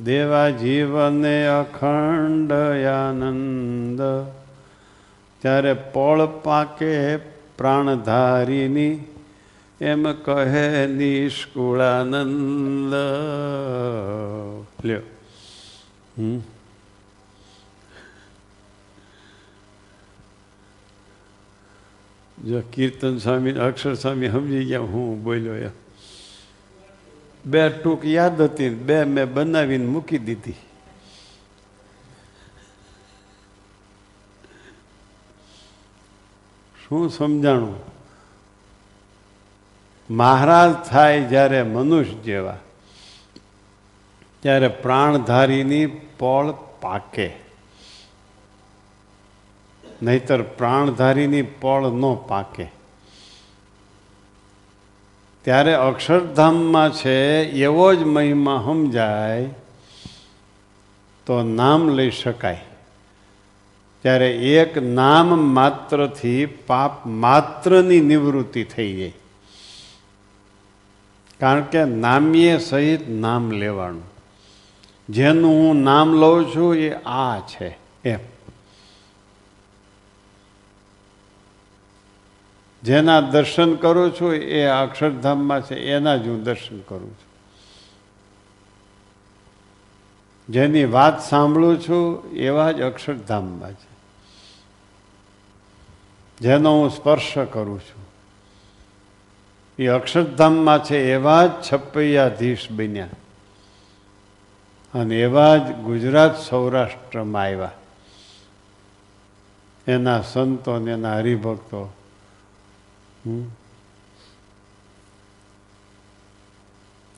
[0.04, 4.00] દેવા જીવને અખંડ આનંદ.
[5.42, 9.04] ત્યારે પળ પાકે પ્રાણધારીની,
[9.80, 12.94] એમ કહે નિષ્કુળાનંદ.
[14.84, 15.00] લ્યો.
[16.20, 16.38] હમ.
[22.48, 25.70] જો કીર્તન સ્વામી, અક્ષર સ્વામી સમજી ગયા, હું બોલ્યો એમ.
[27.46, 30.52] બે ટૂંક યાદ હતી, બે મેં બનાવીને મૂકી દીધી.
[36.88, 37.76] શું સમજાણું?
[40.10, 42.58] મહારાજ થાય જ્યારે મનુષ્ય જેવા.
[44.40, 47.32] ત્યારે પ્રાણધારીની પળ પાકે.
[50.02, 52.68] નહીતર પ્રાણધારીની પળ ન પાકે.
[55.42, 59.50] ત્યારે અક્ષરધામમાં છે, એવો જ મહિમા સમજાય,
[61.26, 62.60] તો નામ લઈ શકાય.
[64.02, 69.12] ત્યારે એક નામ માત્રથી પાપ માત્રની નિવૃત્તિ થઈ જાય.
[71.40, 74.09] કારણ કે નામીએ સહિત નામ લેવાનું.
[75.10, 78.18] જેનું હું નામ લઉં છું એ આ છે, એમ.
[82.82, 87.30] જેના દર્શન કરું છું એ અક્ષરધામમાં છે, એના જ હું દર્શન કરું છું.
[90.48, 93.90] જેની વાત સાંભળું છું એવા જ અક્ષરધામમાં છે.
[96.40, 98.02] જેનો હું સ્પર્શ કરું છું
[99.78, 103.08] એ અક્ષરધામમાં છે એવા જ છપૈયાધીશ બન્યા.
[104.94, 107.72] અને એવા જ ગુજરાત સૌરાષ્ટ્રમાં આવ્યા.
[109.86, 111.82] એના સંતો ને એના હરિભક્તો.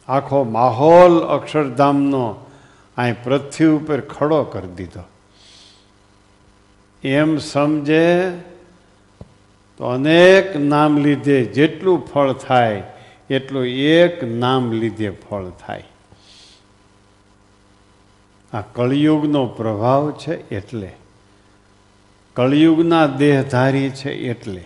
[0.08, 2.26] આખો માહોલ અક્ષરધામનો
[2.96, 5.04] અહીં પૃથ્વી ઉપર ખડો કરી દીધો.
[7.04, 8.08] એમ સમજે
[9.78, 12.82] તો અનેક નામ લીધે જેટલું ફળ થાય,
[13.30, 15.84] એટલું એક નામ લીધે ફળ થાય.
[18.52, 20.92] આ કળિયુગનો પ્રભાવ છે એટલે.
[22.34, 24.64] કળિયુગના દેહધારી છે એટલે.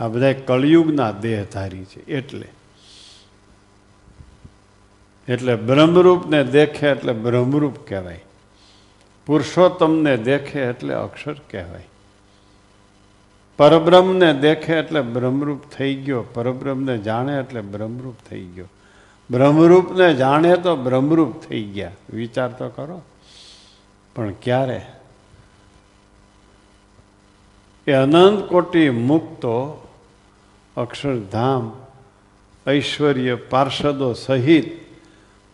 [0.00, 2.48] આ બધા કળિયુગના દેહધારી છે એટલે.
[5.28, 8.24] એટલે બ્રહ્મરૂપને દેખે એટલે બ્રહ્મરૂપ કહેવાય.
[9.26, 11.86] પુરુષોત્તમને દેખે એટલે અક્ષર કહેવાય.
[13.56, 16.22] પરબ્રહ્મને દેખે એટલે બ્રહ્મરૂપ થઈ ગયો.
[16.22, 18.66] પરબ્રહ્મને જાણે એટલે બ્રહ્મરૂપ થઈ ગયો.
[19.30, 21.90] બ્રહ્મરૂપને જાણે તો બ્રહ્મરૂપ થઈ ગયા.
[22.10, 23.02] વિચાર તો કરો.
[24.16, 24.86] પણ ક્યારે?
[27.86, 29.86] એ અનંત કોટી મુક્તો
[30.76, 31.86] અક્ષરધામ
[32.68, 34.80] ઐશ્વર્ય પાર્ષદો સહિત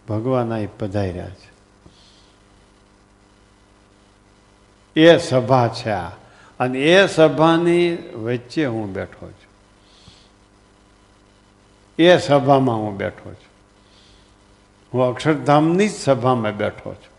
[0.09, 1.51] ભગવાન અહીં પધાર્યા છે.
[5.01, 6.09] એ સભા છે આ.
[6.61, 9.51] અને એ સભાની વચ્ચે હું બેઠો છું.
[11.99, 13.50] એ સભામાં હું બેઠો છું.
[14.95, 17.11] હું અક્ષરધામની જ સભામાં બેઠો છું.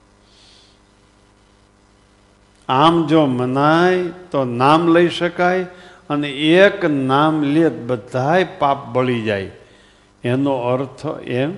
[2.70, 5.64] આમ જો મનાય તો નામ લઈ શકાય
[6.10, 9.52] અને એક નામ લે બધાય પાપ બળી જાય.
[10.24, 11.54] એનો અર્થ એમ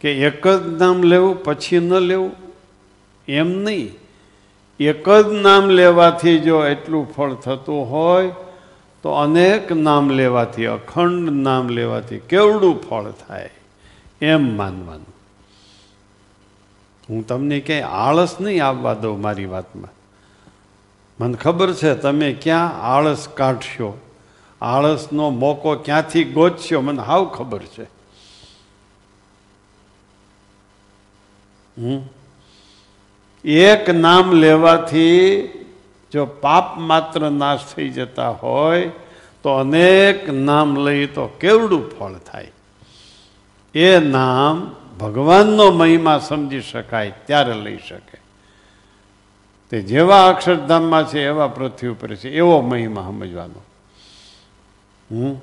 [0.00, 2.32] કે એક જ નામ લેવું પછી ન લેવું
[3.28, 3.90] એમ નહીં.
[4.80, 8.32] એક જ નામ લેવાથી જો એટલું ફળ થતું હોય
[9.04, 13.50] તો અનેક નામ લેવાથી, અખંડ નામ લેવાથી કેવડું ફળ થાય
[14.22, 15.12] એમ માનવાનું.
[17.08, 19.92] હું તમને ક્યાંય આળસ નહીં આવવા દઉં મારી વાતમાં.
[21.18, 23.90] મને ખબર છે તમે ક્યાં આળસ કાઢશો,
[24.60, 27.86] આળસનો મોકો ક્યાંથી ગોતશો, મને હાવ ખબર છે.
[33.44, 35.63] એક નામ લેવાથી
[36.14, 38.90] જો પાપ માત્ર નાશ થઈ જતા હોય,
[39.42, 42.52] તો અનેક નામ લઈ તો કેવડું ફળ થાય?
[43.74, 48.18] એ નામ ભગવાનનો મહિમા સમજી શકાય, ત્યારે લઈ શકે.
[49.70, 53.62] તે જેવા અક્ષરધામમાં છે, એવા પૃથ્વી ઉપર છે, એવો મહિમા સમજવાનો.
[55.10, 55.34] હમ?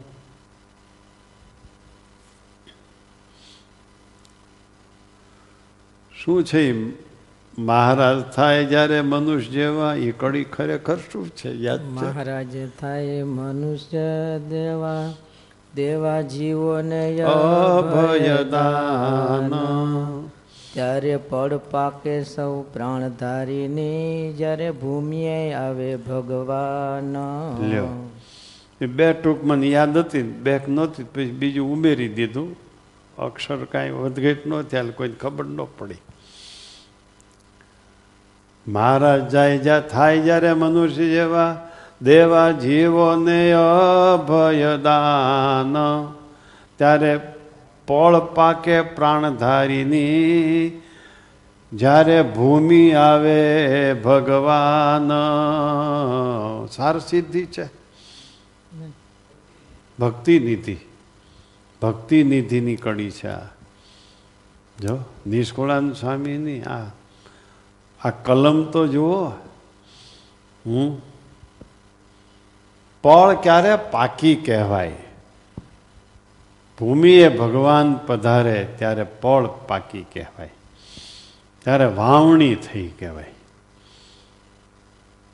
[6.24, 6.72] શું છે
[7.60, 11.52] મહારાજ થાય જ્યારે મનુષ્ય જેવા એ કડી ખરેખર શું છે?
[11.52, 15.10] યાદ મહારાજ થાય મનુષ્ય દેવા
[15.76, 19.52] દેવા જીવોને અભયદાન
[20.74, 27.14] ત્યારે પડ પાકે સૌ પ્રાણધારીની જ્યારે ભૂમિએ આવે ભગવાન.
[27.70, 27.88] લ્યો.
[28.82, 32.56] એ બે ટૂંક મને યાદ હતી બેક નહોતી પછી બીજું ઉમેરી દીધું.
[33.18, 35.95] અક્ષર કાંઈ વધઘટ ન થયા કોઈને ખબર ન પડી.
[38.68, 41.70] મહારાજ જાય જ્યાં થાય જ્યારે મનુષ્ય જેવા,
[42.01, 43.53] દેવા જીવોને
[44.14, 45.76] અભયદાન.
[46.78, 47.20] ત્યારે
[47.88, 50.82] પળ પાકે પ્રાણધારીની,
[51.74, 55.12] જ્યારે ભૂમિ આવે ભગવાન.
[56.68, 57.70] સાર સિદ્ધિ છે.
[59.99, 60.78] ભક્તિ નીતિ.
[61.82, 63.39] ભક્તિ નિધિની કડી છે આ.
[64.80, 64.97] જો,
[65.28, 66.86] નિષ્કુળાન સ્વામીની આ
[68.04, 69.28] આ કલમ તો જુઓ.
[70.66, 70.95] હમ.
[73.04, 74.91] પળ ક્યારે પાકી કહેવાય?
[76.80, 80.49] ભૂમિએ ભગવાન પધારે ત્યારે પળ પાકી કહેવાય.
[81.64, 83.34] ત્યારે વાવણી થઈ કહેવાય.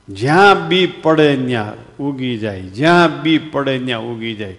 [0.10, 4.58] જ્યાં બી પડે ત્યાં ઉગી જાય, જ્યાં બી પડે ત્યાં ઉગી જાય.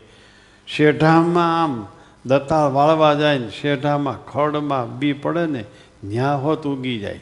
[0.66, 1.86] શેઢામાં આમ
[2.26, 5.64] દતાળ વાળવા જાય ને શેઢામાં ખડમાં બી પડે ને
[6.10, 7.20] ત્યાં હોત ઉગી જાય.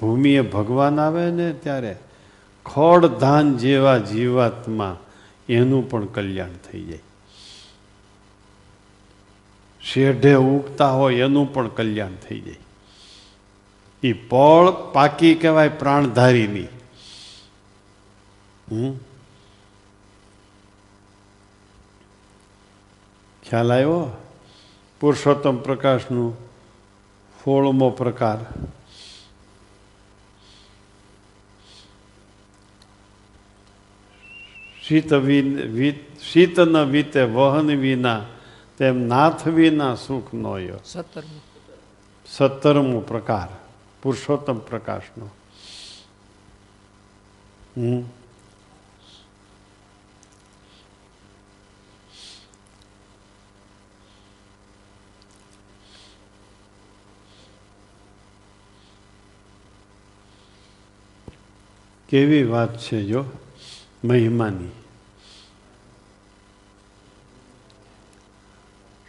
[0.00, 1.96] ભૂમિએ ભગવાન આવે ને ત્યારે
[2.66, 4.98] ખોડ ધાન જેવા જીવાત્મા
[5.48, 6.98] એનું પણ કલ્યાણ થઈ જાય.
[9.80, 12.56] શેઢે ઉગતા હોય એનું પણ કલ્યાણ થઈ જાય.
[14.02, 16.64] એ પળ પાકી કહેવાય પ્રાણધારીની.
[18.72, 18.92] હમ?
[23.48, 24.10] ખ્યાલ આવ્યો?
[25.00, 26.36] પુરુષોત્તમ પ્રકાશનું
[27.44, 28.38] સોળમો પ્રકાર.
[34.88, 35.14] શીત
[36.32, 38.24] શીતન વીતે વહન વિના
[38.78, 40.76] તેમ નાથ વિના સુખ નો યો.
[40.84, 41.42] સત્તરમું.
[42.26, 43.56] સત્તરમો પ્રકાર
[44.02, 45.28] પુરુષોત્તમ પ્રકાશનો.
[47.76, 48.02] હમ.
[62.08, 63.24] કેવી વાત છે જો
[64.06, 64.68] મહિમાની.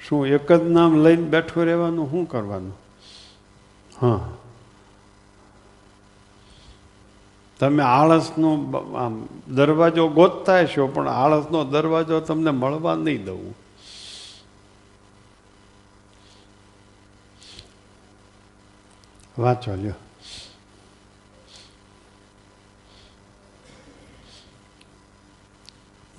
[0.08, 2.12] શું એક જ નામ લઈને બેઠું રહેવાનું?
[2.12, 2.78] શું કરવાનું?
[4.02, 4.30] હા.
[7.60, 13.58] તમે આળસનો આમ દરવાજો ગોતતા છો પણ આળસનો દરવાજો તમને મળવા નહીં દઉં.
[19.40, 19.94] વાંચો લ્યો.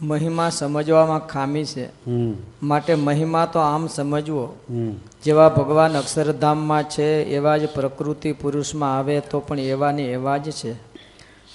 [0.03, 1.89] મહિમા સમજવામાં ખામી છે.
[2.63, 4.57] માટે મહિમા તો આમ સમજવો.
[5.25, 10.51] જેવા ભગવાન અક્ષરધામમાં છે એવા જ પ્રકૃતિ પુરુષમાં આવે તો પણ એવા ને એવા જ
[10.51, 10.75] છે.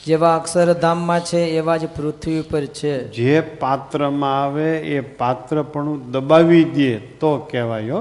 [0.05, 3.11] જેવા અક્ષરધામમાં છે એવા જ પૃથ્વી પર છે.
[3.11, 7.91] જે પાત્રમાં આવે એ પાત્ર પણ દબાવી દે તો કહેવાય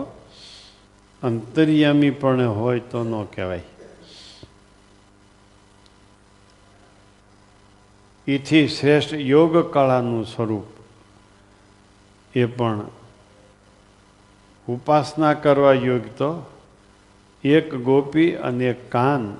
[1.23, 3.63] અંતર્યામી પણ હોય તો ન કહેવાય.
[8.27, 10.65] એથી શ્રેષ્ઠ યોગ કળાનું સ્વરૂપ.
[12.35, 12.81] એ પણ
[14.69, 16.51] ઉપાસના કરવા યોગ્ય તો
[17.45, 19.37] એક ગોપી અને કાન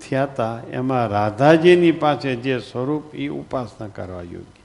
[0.00, 4.62] થયા એમાં રાધાજીની પાસે જે સ્વરૂપ એ ઉપાસના કરવા યોગ્ય.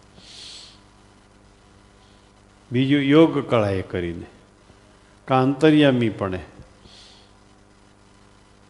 [2.71, 4.25] બીજું યોગ કળાએ કરીને.
[5.25, 6.39] કાંતર્યામી પણ.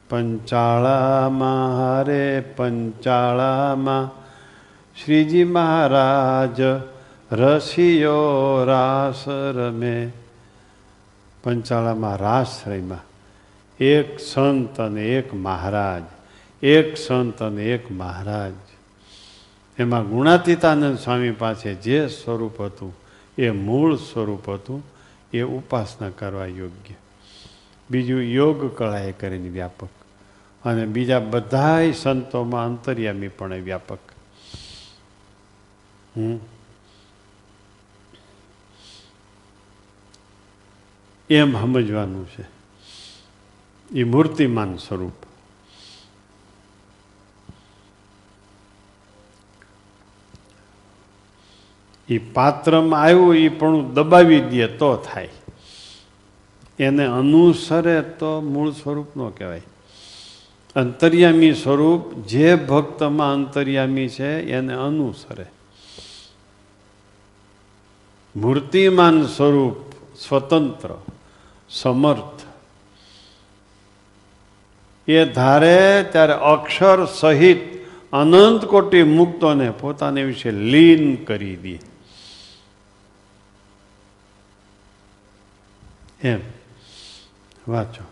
[0.09, 4.20] પંચાળામાં હારે પંચાળામાં
[4.99, 6.61] શ્રીજી મહારાજ,
[7.31, 10.11] રસિયો રાસ રમે
[11.43, 12.63] પંચાળામાં રાસ
[13.79, 16.01] એક સંત અને એક મહારાજ,
[16.65, 18.53] એક સંત અને એક મહારાજ.
[19.79, 22.95] એમાં ગુણાતીતાનંદ સ્વામી પાસે જે સ્વરૂપ હતું,
[23.37, 24.83] એ મૂળ સ્વરૂપ હતું,
[25.33, 26.93] એ ઉપાસના કરવા યોગ્ય.
[27.91, 29.89] બીજું યોગ કળાએ કરીને વ્યાપક.
[30.65, 33.99] અને બીજા બધાય સંતોમાં અંતર્યામી પણ વ્યાપક.
[41.29, 42.45] એમ સમજવાનું છે.
[43.99, 45.11] એ મૂર્તિમાન સ્વરૂપ.
[52.09, 55.29] એ પાત્રમાં આવ્યું એ પણ દબાવી દે તો થાય.
[56.79, 59.61] એને અનુસરે તો મૂળ સ્વરૂપ ન કહેવાય.
[60.75, 65.45] અંતર્યામી સ્વરૂપ જે ભક્તમાં અંતર્યામી છે, એને અનુસરે.
[68.35, 69.75] મૂર્તિમાન સ્વરૂપ
[70.17, 71.01] સ્વતંત્ર,
[71.69, 72.41] સમર્થ.
[75.09, 77.81] એ ધારે ત્યારે અક્ષર સહિત
[78.13, 81.79] અનંત કોટી મુક્તોને પોતાને વિશે લીન કરી દે.
[86.27, 86.39] એમ.
[87.67, 88.03] વાંચો.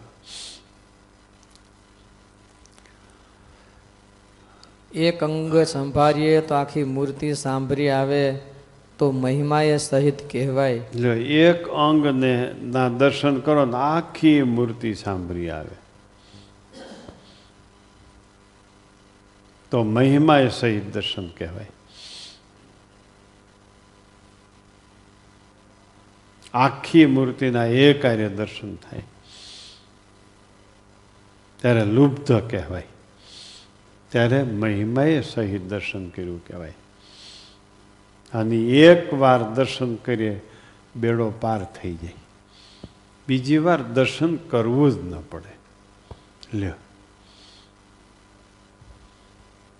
[4.93, 8.48] એક અંગ સંભાળીએ તો આખી મૂર્તિ સાંભળી આવે.
[8.99, 10.79] તો મહિમાએ સહિત કહેવાય.
[10.79, 15.75] જો એક અંગને ના દર્શન કરો ને આખી મૂર્તિ સાંભળી આવે.
[19.71, 21.69] તો મહિમા એ સહિત દર્શન કહેવાય.
[26.53, 29.03] આખી મૂર્તિના એ કાર્ય દર્શન થાય.
[31.57, 32.83] ત્યારે લુબ્ધ કહેવાય.
[34.09, 36.73] ત્યારે મહિમાએ સહિત દર્શન કર્યું કહેવાય.
[38.33, 40.41] અને એક વાર દર્શન કરીએ,
[40.95, 42.13] બેડો પાર થઈ જાય.
[43.27, 45.59] બીજી વાર દર્શન કરવું જ ન પડે.
[46.57, 46.73] લ્યો.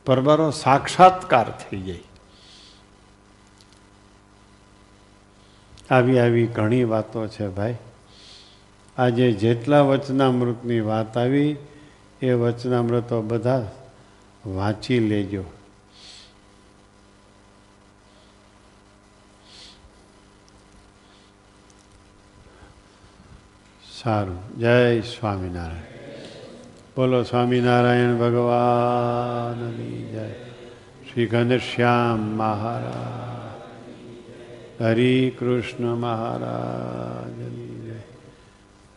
[0.06, 2.00] પરબારો સાક્ષાત્કાર થઈ જાય.
[5.90, 7.76] આવી આવી ઘણી વાતો છે ભાઈ.
[8.98, 11.56] આજે જેટલા વચનામૃતની વાત આવી,
[12.22, 13.72] એ વચનામૃતો બધા
[14.46, 15.44] વાંચી લેજો.
[24.10, 25.82] સારું જય સ્વામિનારાયણ.
[26.96, 30.34] બોલો સ્વામિનારાયણ ભગવાનની જય.
[31.12, 33.62] શ્રી ઘનશ્યામ મહારાજ.
[34.82, 38.00] હરિ કૃષ્ણ મહારાજની જય.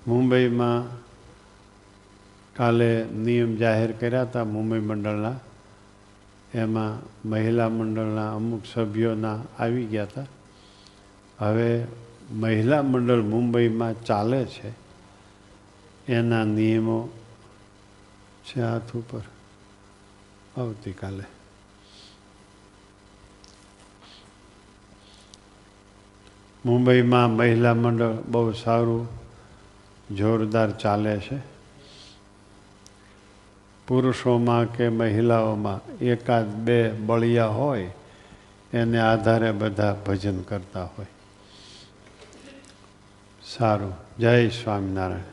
[0.07, 0.97] મુંબઈમાં
[2.57, 5.35] કાલે નિયમ જાહેર કર્યા હતા મુંબઈ મંડળના.
[6.55, 6.99] એમાં
[7.29, 10.27] મહિલા મંડળના અમુક સભ્યોના આવી ગયા હતા.
[11.39, 11.85] હવે
[12.33, 14.82] મહિલા મંડળ મુંબઈમાં ચાલે છે.
[16.09, 17.09] એના નિયમો
[18.45, 19.21] છે હાથ ઉપર.
[20.61, 21.25] આવતીકાલે.
[26.65, 29.09] મુંબઈમાં મહિલા મંડળ બહુ સારું,
[30.17, 31.39] જોરદાર ચાલે છે.
[33.87, 37.91] પુરુષોમાં કે મહિલાઓમાં એકાદ બે બળિયા હોય,
[38.73, 41.07] એને આધારે બધા ભજન કરતા હોય.
[43.45, 43.93] સારું.
[44.19, 45.32] જય સ્વામિનારાયણ.